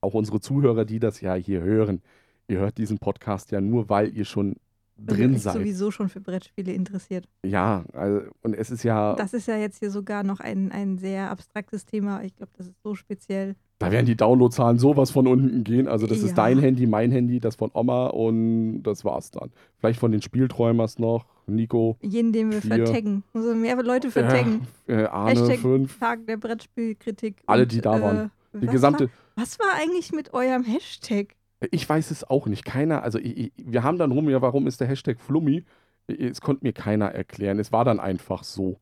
[0.00, 2.02] auch unsere Zuhörer, die das ja hier hören,
[2.48, 4.56] ihr hört diesen Podcast ja nur, weil ihr schon
[4.96, 5.54] drin euch seid.
[5.54, 7.28] sowieso schon für Brettspiele interessiert.
[7.44, 10.98] Ja, also, und es ist ja, Das ist ja jetzt hier sogar noch ein, ein
[10.98, 12.22] sehr abstraktes Thema.
[12.22, 13.56] Ich glaube, das ist so speziell.
[13.78, 15.86] Da werden die Downloadzahlen sowas von unten gehen.
[15.88, 16.26] Also das Ja.
[16.26, 19.50] ist dein Handy, mein Handy, das von Oma und das war's dann.
[19.78, 22.86] Vielleicht von den Spielträumers noch, Nico, Jeden, den wir Vier.
[22.86, 23.22] vertaggen.
[23.34, 24.66] Man mehr Leute vertaggen.
[24.88, 27.36] äh, Arne, Hashtag 5, Tag der Brettspielkritik.
[27.46, 28.30] Alle, und, die da waren.
[28.54, 31.34] äh, die was gesamte, War, was war eigentlich mit eurem Hashtag?
[31.70, 32.64] Ich weiß es auch nicht.
[32.64, 35.64] Keiner, also ich, ich, wir haben dann rum, ja, warum ist der Hashtag Flummi?
[36.06, 37.58] Es konnte mir keiner erklären.
[37.58, 38.76] Es war dann einfach so.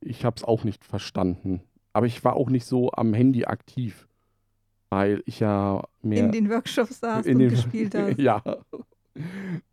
[0.00, 1.60] Ich habe es auch nicht verstanden.
[1.92, 4.06] Aber ich war auch nicht so am Handy aktiv,
[4.90, 8.18] weil ich ja mehr In den Workshops saß in und den- gespielt hast.
[8.18, 8.42] ja.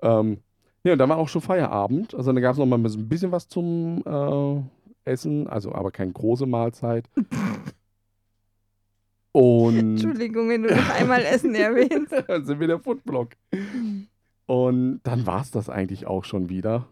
[0.02, 0.40] ähm,
[0.84, 2.16] ja, und dann war auch schon Feierabend.
[2.16, 6.12] Also dann gab es noch mal ein bisschen was zum äh, Essen, also aber keine
[6.12, 7.10] große Mahlzeit.
[9.32, 12.12] Und Entschuldigung, wenn du noch einmal Essen erwähnst.
[12.28, 13.30] dann sind wir der Foodblog.
[14.48, 16.88] Und dann war es das eigentlich auch schon wieder.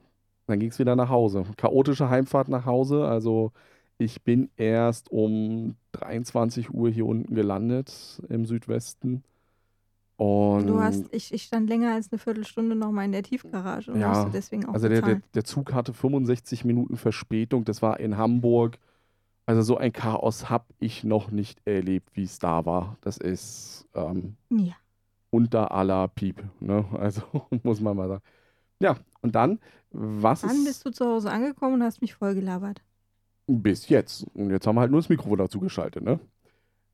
[0.46, 1.44] Dann ging es wieder nach Hause.
[1.58, 3.06] Chaotische Heimfahrt nach Hause.
[3.08, 3.52] Also
[3.98, 9.24] ich bin erst um 23 Uhr hier unten gelandet im Südwesten.
[10.18, 13.92] Und Du hast, ich, ich stand länger als eine Viertelstunde noch mal in der Tiefgarage
[13.92, 17.66] und Ja, musste deswegen auch also der, der, der Zug hatte 65 Minuten Verspätung.
[17.66, 18.78] Das war in Hamburg.
[19.46, 22.98] Also so ein Chaos habe ich noch nicht erlebt, wie es da war.
[23.02, 24.74] Das ist ähm, Ja.
[25.32, 26.44] unter aller Piep.
[26.62, 26.86] Ne?
[26.98, 27.22] Also
[27.64, 28.24] muss man mal sagen.
[28.80, 29.60] Ja, und dann,
[29.92, 32.82] was Dann ist bist du zu Hause angekommen und hast mich vollgelabert.
[33.48, 34.26] Bis jetzt?
[34.34, 36.04] Und jetzt haben wir halt nur das Mikrofon dazu geschaltet.
[36.04, 36.20] Ne?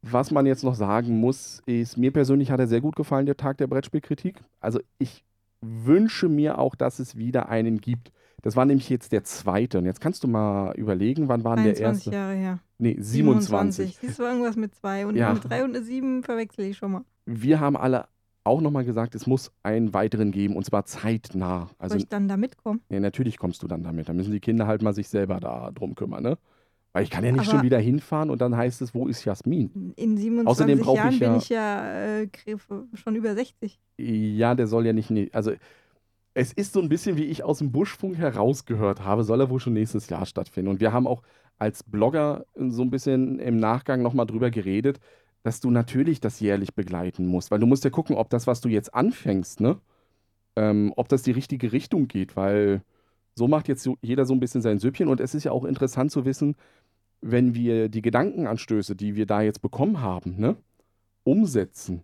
[0.01, 3.37] Was man jetzt noch sagen muss, ist, mir persönlich hat er sehr gut gefallen, der
[3.37, 4.41] Tag der Brettspielkritik.
[4.59, 5.23] Also ich
[5.61, 8.11] wünsche mir auch, dass es wieder einen gibt.
[8.41, 9.77] Das war nämlich jetzt der zweite.
[9.77, 12.11] Und jetzt kannst du mal überlegen, wann war denn der 21 erste?
[12.11, 12.59] Jahre her.
[12.79, 13.97] Nee, 27.
[14.01, 15.29] Siehst du irgendwas mit zwei und Ja.
[15.29, 17.05] eine drei und eine sieben verwechsel ich schon mal.
[17.27, 18.07] Wir haben alle
[18.43, 21.69] auch nochmal gesagt, es muss einen weiteren geben und zwar zeitnah.
[21.77, 22.81] Also Soll ich dann da mitkommen?
[22.89, 24.09] ja, natürlich kommst du dann damit.
[24.09, 26.37] Da müssen die Kinder halt mal sich selber da drum kümmern, ne?
[26.93, 29.23] Weil ich kann ja nicht Aber- schon wieder hinfahren und dann heißt es, wo ist
[29.23, 29.93] Jasmin?
[29.95, 32.27] In 27 Außerdem brauch Jahren ich bin ja- ich ja äh,
[32.95, 33.79] schon über 60.
[33.97, 35.09] Ja, der soll ja nicht.
[35.09, 35.53] ne- Also,
[36.33, 39.59] es ist so ein bisschen, wie ich aus dem Buschfunk herausgehört habe, soll er wohl
[39.59, 40.69] schon nächstes Jahr stattfinden.
[40.69, 41.21] Und wir haben auch
[41.59, 44.99] als Blogger so ein bisschen im Nachgang nochmal drüber geredet,
[45.43, 47.51] dass du natürlich das jährlich begleiten musst.
[47.51, 49.79] Weil du musst ja gucken, ob das, was du jetzt anfängst, ne,
[50.55, 52.35] ähm, ob das die richtige Richtung geht.
[52.35, 52.83] Weil
[53.35, 55.07] so macht jetzt jeder so ein bisschen sein Süppchen.
[55.07, 56.55] Und es ist ja auch interessant zu wissen,
[57.21, 60.57] wenn wir die Gedankenanstöße, die wir da jetzt bekommen haben, ne,
[61.23, 62.01] umsetzen,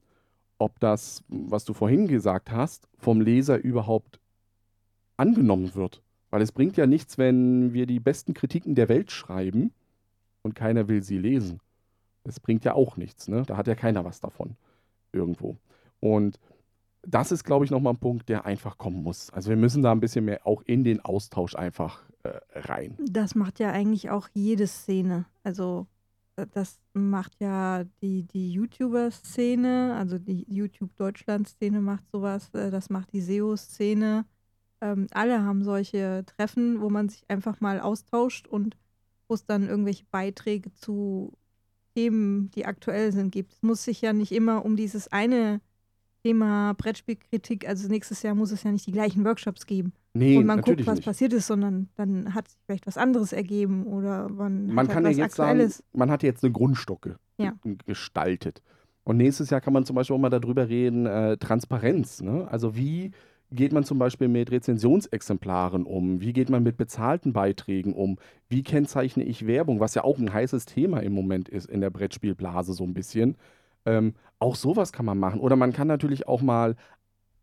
[0.60, 4.20] ob das, was du vorhin gesagt hast, vom Leser überhaupt
[5.18, 6.02] angenommen wird.
[6.30, 9.72] Weil es bringt ja nichts, wenn wir die besten Kritiken der Welt schreiben
[10.42, 11.60] und keiner will sie lesen.
[12.28, 13.44] Das bringt ja auch nichts, ne?
[13.48, 14.58] Da hat ja keiner was davon
[15.14, 15.56] irgendwo.
[16.02, 16.40] Und
[17.02, 19.30] das ist, glaube ich, nochmal ein Punkt, der einfach kommen muss.
[19.30, 22.98] Also wir müssen da ein bisschen mehr auch in den Austausch einfach äh, rein.
[23.00, 25.26] Das macht ja eigentlich auch jede Szene.
[25.44, 25.88] Also
[26.36, 33.14] äh, das macht ja die, die YouTuber-Szene, also die YouTube-Deutschland-Szene macht sowas, äh, das macht
[33.14, 34.26] die SEO-Szene.
[34.82, 38.76] Ähm, alle haben solche Treffen, wo man sich einfach mal austauscht und
[39.30, 41.34] wo es dann irgendwelche Beiträge zu
[41.98, 43.54] Themen, die aktuell sind, gibt.
[43.54, 45.62] Es muss sich ja nicht immer um dieses eine
[46.24, 50.46] Thema Brettspielkritik, also nächstes Jahr muss es ja nicht die gleichen Workshops geben Nee, und
[50.46, 51.06] man guckt, was nicht.
[51.06, 55.04] passiert ist, sondern dann hat sich vielleicht was anderes ergeben oder man, man hat kann
[55.04, 55.84] ja halt was jetzt sagen, Aktuelles.
[55.94, 57.54] man hat jetzt eine Grundstocke Ja.
[57.86, 58.62] gestaltet.
[59.04, 62.22] Und nächstes Jahr kann man zum Beispiel auch mal darüber reden, äh, Transparenz.
[62.22, 62.48] Ne?
[62.50, 63.12] Also wie
[63.52, 66.22] geht man zum Beispiel mit Rezensionsexemplaren um?
[66.22, 68.18] Wie geht man mit bezahlten Beiträgen um?
[68.50, 71.90] Wie kennzeichne ich Werbung, was ja auch ein heißes Thema im Moment ist in der
[71.90, 73.38] Brettspielblase so ein bisschen.
[73.86, 75.40] Ähm, auch sowas kann man machen.
[75.40, 76.76] Oder man kann natürlich auch mal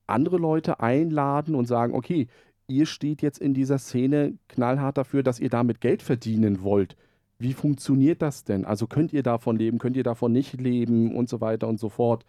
[0.07, 2.29] andere Leute einladen und sagen, okay,
[2.67, 6.97] ihr steht jetzt in dieser Szene knallhart dafür, dass ihr damit Geld verdienen wollt.
[7.39, 8.65] Wie funktioniert das denn?
[8.65, 11.89] Also könnt ihr davon leben, könnt ihr davon nicht leben und so weiter und so
[11.89, 12.25] fort.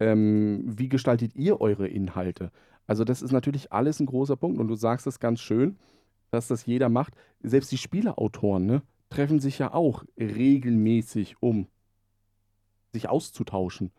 [0.00, 2.50] Ähm, wie gestaltet ihr eure Inhalte?
[2.90, 5.78] Also das ist natürlich alles ein großer Punkt und du sagst es ganz schön,
[6.32, 7.14] dass das jeder macht.
[7.40, 11.68] Selbst die Spieleautoren ne, treffen sich ja auch regelmäßig, um
[12.92, 13.92] sich auszutauschen.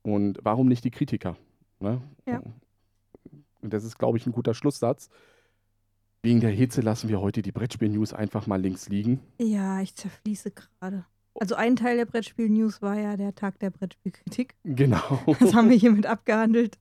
[0.00, 1.36] Und warum nicht die Kritiker?
[1.80, 2.00] Ne?
[2.24, 2.40] Ja.
[3.60, 5.10] Und das ist, glaube ich, ein guter Schlusssatz.
[6.22, 9.20] Wegen der Hitze lassen wir heute die Brettspiel-News einfach mal links liegen.
[9.38, 11.04] Ja, ich zerfließe gerade.
[11.40, 14.54] Also ein Teil der Brettspiel-News war ja der Tag der Brettspielkritik.
[14.64, 15.00] Genau.
[15.40, 16.78] Das haben wir hiermit abgehandelt.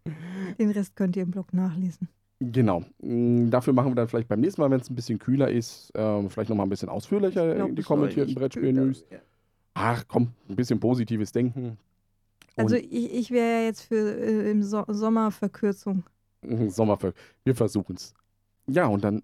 [0.59, 2.09] Den Rest könnt ihr im Blog nachlesen.
[2.41, 2.83] Genau.
[3.01, 5.91] Mm, Dafür machen wir dann vielleicht beim nächsten Mal, wenn es ein bisschen kühler ist,
[5.95, 9.05] ähm, vielleicht nochmal ein bisschen ausführlicher Ich glaub, die kommentierten Brettspiel-News.
[9.09, 9.21] kühler-
[9.75, 11.77] Ach komm, ein bisschen positives Denken.
[12.57, 16.03] Also Und ich, ich wäre ja jetzt für äh, im so Sommer Verkürzung.
[16.67, 17.15] Sommerfolge.
[17.45, 18.13] Wir versuchen es.
[18.67, 19.23] Ja, und dann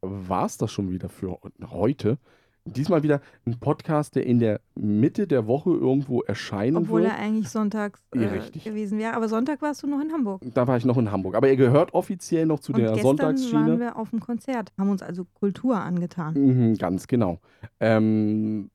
[0.00, 1.38] war es das schon wieder für
[1.70, 2.18] heute.
[2.66, 7.12] Diesmal wieder ein Podcast, der in der Mitte der Woche irgendwo erscheinen Obwohl wird.
[7.12, 8.64] er eigentlich sonntags äh, richtig.
[8.64, 9.14] gewesen wäre.
[9.14, 10.42] Aber Sonntag warst du noch in Hamburg.
[10.54, 11.34] Da war ich noch in Hamburg.
[11.34, 13.52] Aber er gehört offiziell noch zu Und der gestern Sonntagsschiene.
[13.70, 16.34] waren wir auf dem Konzert, haben uns also Kultur angetan.
[16.34, 17.40] Mhm, ganz genau.
[17.80, 18.70] Ähm,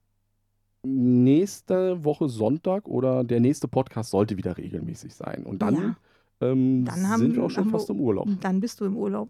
[0.84, 5.44] nächste Woche Sonntag oder der nächste Podcast sollte wieder regelmäßig sein.
[5.44, 5.96] Und dann, Ja.
[6.42, 8.28] ähm, Dann haben- sind wir auch schon fast im Urlaub.
[8.42, 9.30] Dann bist du im Urlaub.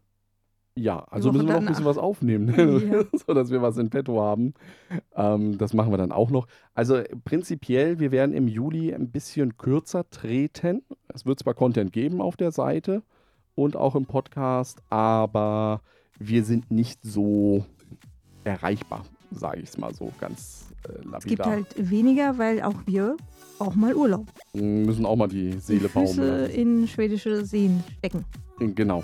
[0.78, 2.54] Ja, also müssen wir noch ein bisschen was aufnehmen,
[2.92, 3.06] Ja.
[3.26, 4.54] sodass wir was in petto haben.
[5.16, 6.48] Ähm, das machen wir dann auch noch.
[6.74, 10.84] Also prinzipiell, wir werden im Juli ein bisschen kürzer treten.
[11.14, 13.04] Es wird zwar Content geben auf der Seite,
[13.56, 15.82] und auch im Podcast, aber
[16.20, 17.66] wir sind nicht so
[18.44, 21.18] erreichbar, sage ich es mal so ganz äh, lapidar.
[21.18, 23.16] Es gibt halt weniger, weil auch wir
[23.60, 24.28] auch mal Urlaub.
[24.54, 26.50] Müssen auch mal die Seele die Füße baumeln.
[26.52, 28.26] in schwedische Seen stecken.
[28.60, 29.04] Genau.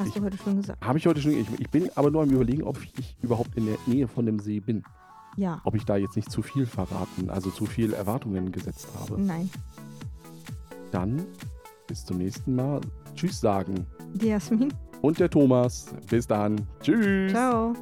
[0.00, 0.84] Hast Ich- du heute schon gesagt.
[0.84, 1.32] Habe ich heute schon.
[1.32, 4.38] Ich, ich bin aber nur am Überlegen, ob ich überhaupt in der Nähe von dem
[4.40, 4.82] See bin.
[5.36, 5.60] Ja.
[5.64, 9.20] Ob ich da jetzt nicht zu viel verraten, also zu viel Erwartungen gesetzt habe.
[9.20, 9.48] Nein.
[10.90, 11.24] Dann
[11.86, 12.80] bis zum nächsten Mal.
[13.14, 13.86] Tschüss sagen.
[14.14, 14.72] Die Jasmin.
[15.02, 15.94] Und der Thomas.
[16.08, 16.60] Bis dann.
[16.82, 17.30] Tschüss.
[17.32, 17.74] Ciao.